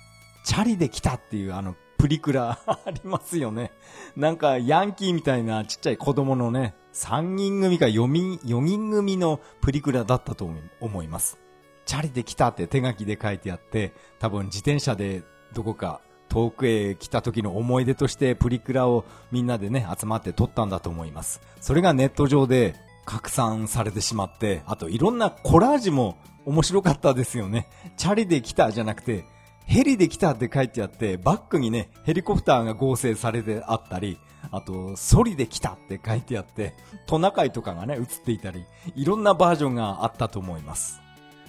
[0.44, 3.72] チャリで来たっていうあのプリクラ ありますよね。
[4.16, 10.50] なんか、ヤンキーみたいなちっちゃい子供のね、3人組か4人、4人組のプリクラだったと
[10.80, 11.38] 思います。
[11.86, 15.24] チャリで来たって手書きで書いてあって、多分自転車で
[15.54, 21.40] どこか遠くへ来た時の思い出としてプリクラをみんなでね、集まって撮ったんだと思います。
[21.60, 22.74] それがネット上で
[23.06, 27.70] 拡散されてしまって、あといろんなコラージュも面白かったですよね。
[27.96, 29.26] チャリで来たじゃなくて、
[29.72, 34.20] ヘリで来たって書いてあって、バックにね、ヘリコプターが合成されてあったり、
[34.52, 36.74] あと、ソリで来たって書いてあって、
[37.08, 38.66] トナカイとかがね、映っていたり、
[38.98, 41.00] いろんなバージョンがあったと思います。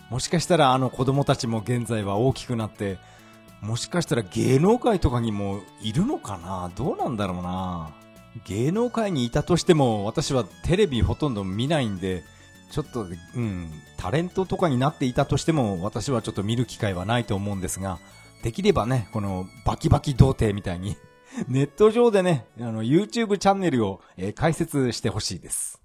[0.08, 2.98] もしかしたらあの子供たちも現在は大きくなって、
[3.60, 6.70] もしかしたら芸能界とかにもいるのかな？
[6.76, 7.90] どうなんだろうな？
[8.44, 12.22] 芸能界にいたとしても、私はテレビほとんど見ないんで、
[12.72, 13.06] ちょっと、
[13.36, 17.98] うん、タレントとかになっていたとしても、私はちょっと見る機会はないと思うんですが、
[18.42, 20.96] できればね、このバキバキ童貞みたいに
[21.48, 25.82] ネット上でね、あの、YouTube チャンネルを、えー、開設してほしいです。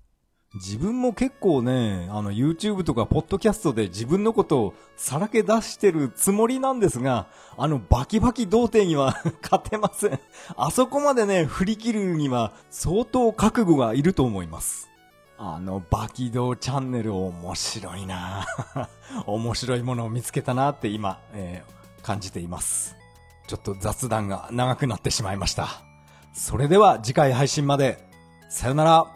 [0.56, 7.28] 自分も結構ね、あの、YouTube とかポッドキャストで自分のことをさらけ出してるつもりなんですが、
[7.58, 10.20] あの、バキバキ童貞には 勝てません。
[10.56, 14.88] あそこまでね、振り切るには相当覚悟がいると思います。
[15.40, 18.46] あの、バキドチャンネル面白いな
[19.28, 22.96] 面白いものを見つけたなって今、えー、感じています。
[23.48, 25.70] ちょっと雑談が長くなってしまいました。
[26.34, 28.06] それでは次回配信まで。
[28.50, 29.14] さよなら。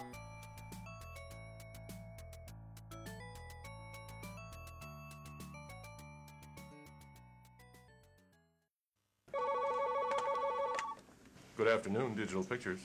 [11.58, 12.80] Good afternoon, Digital Pictures.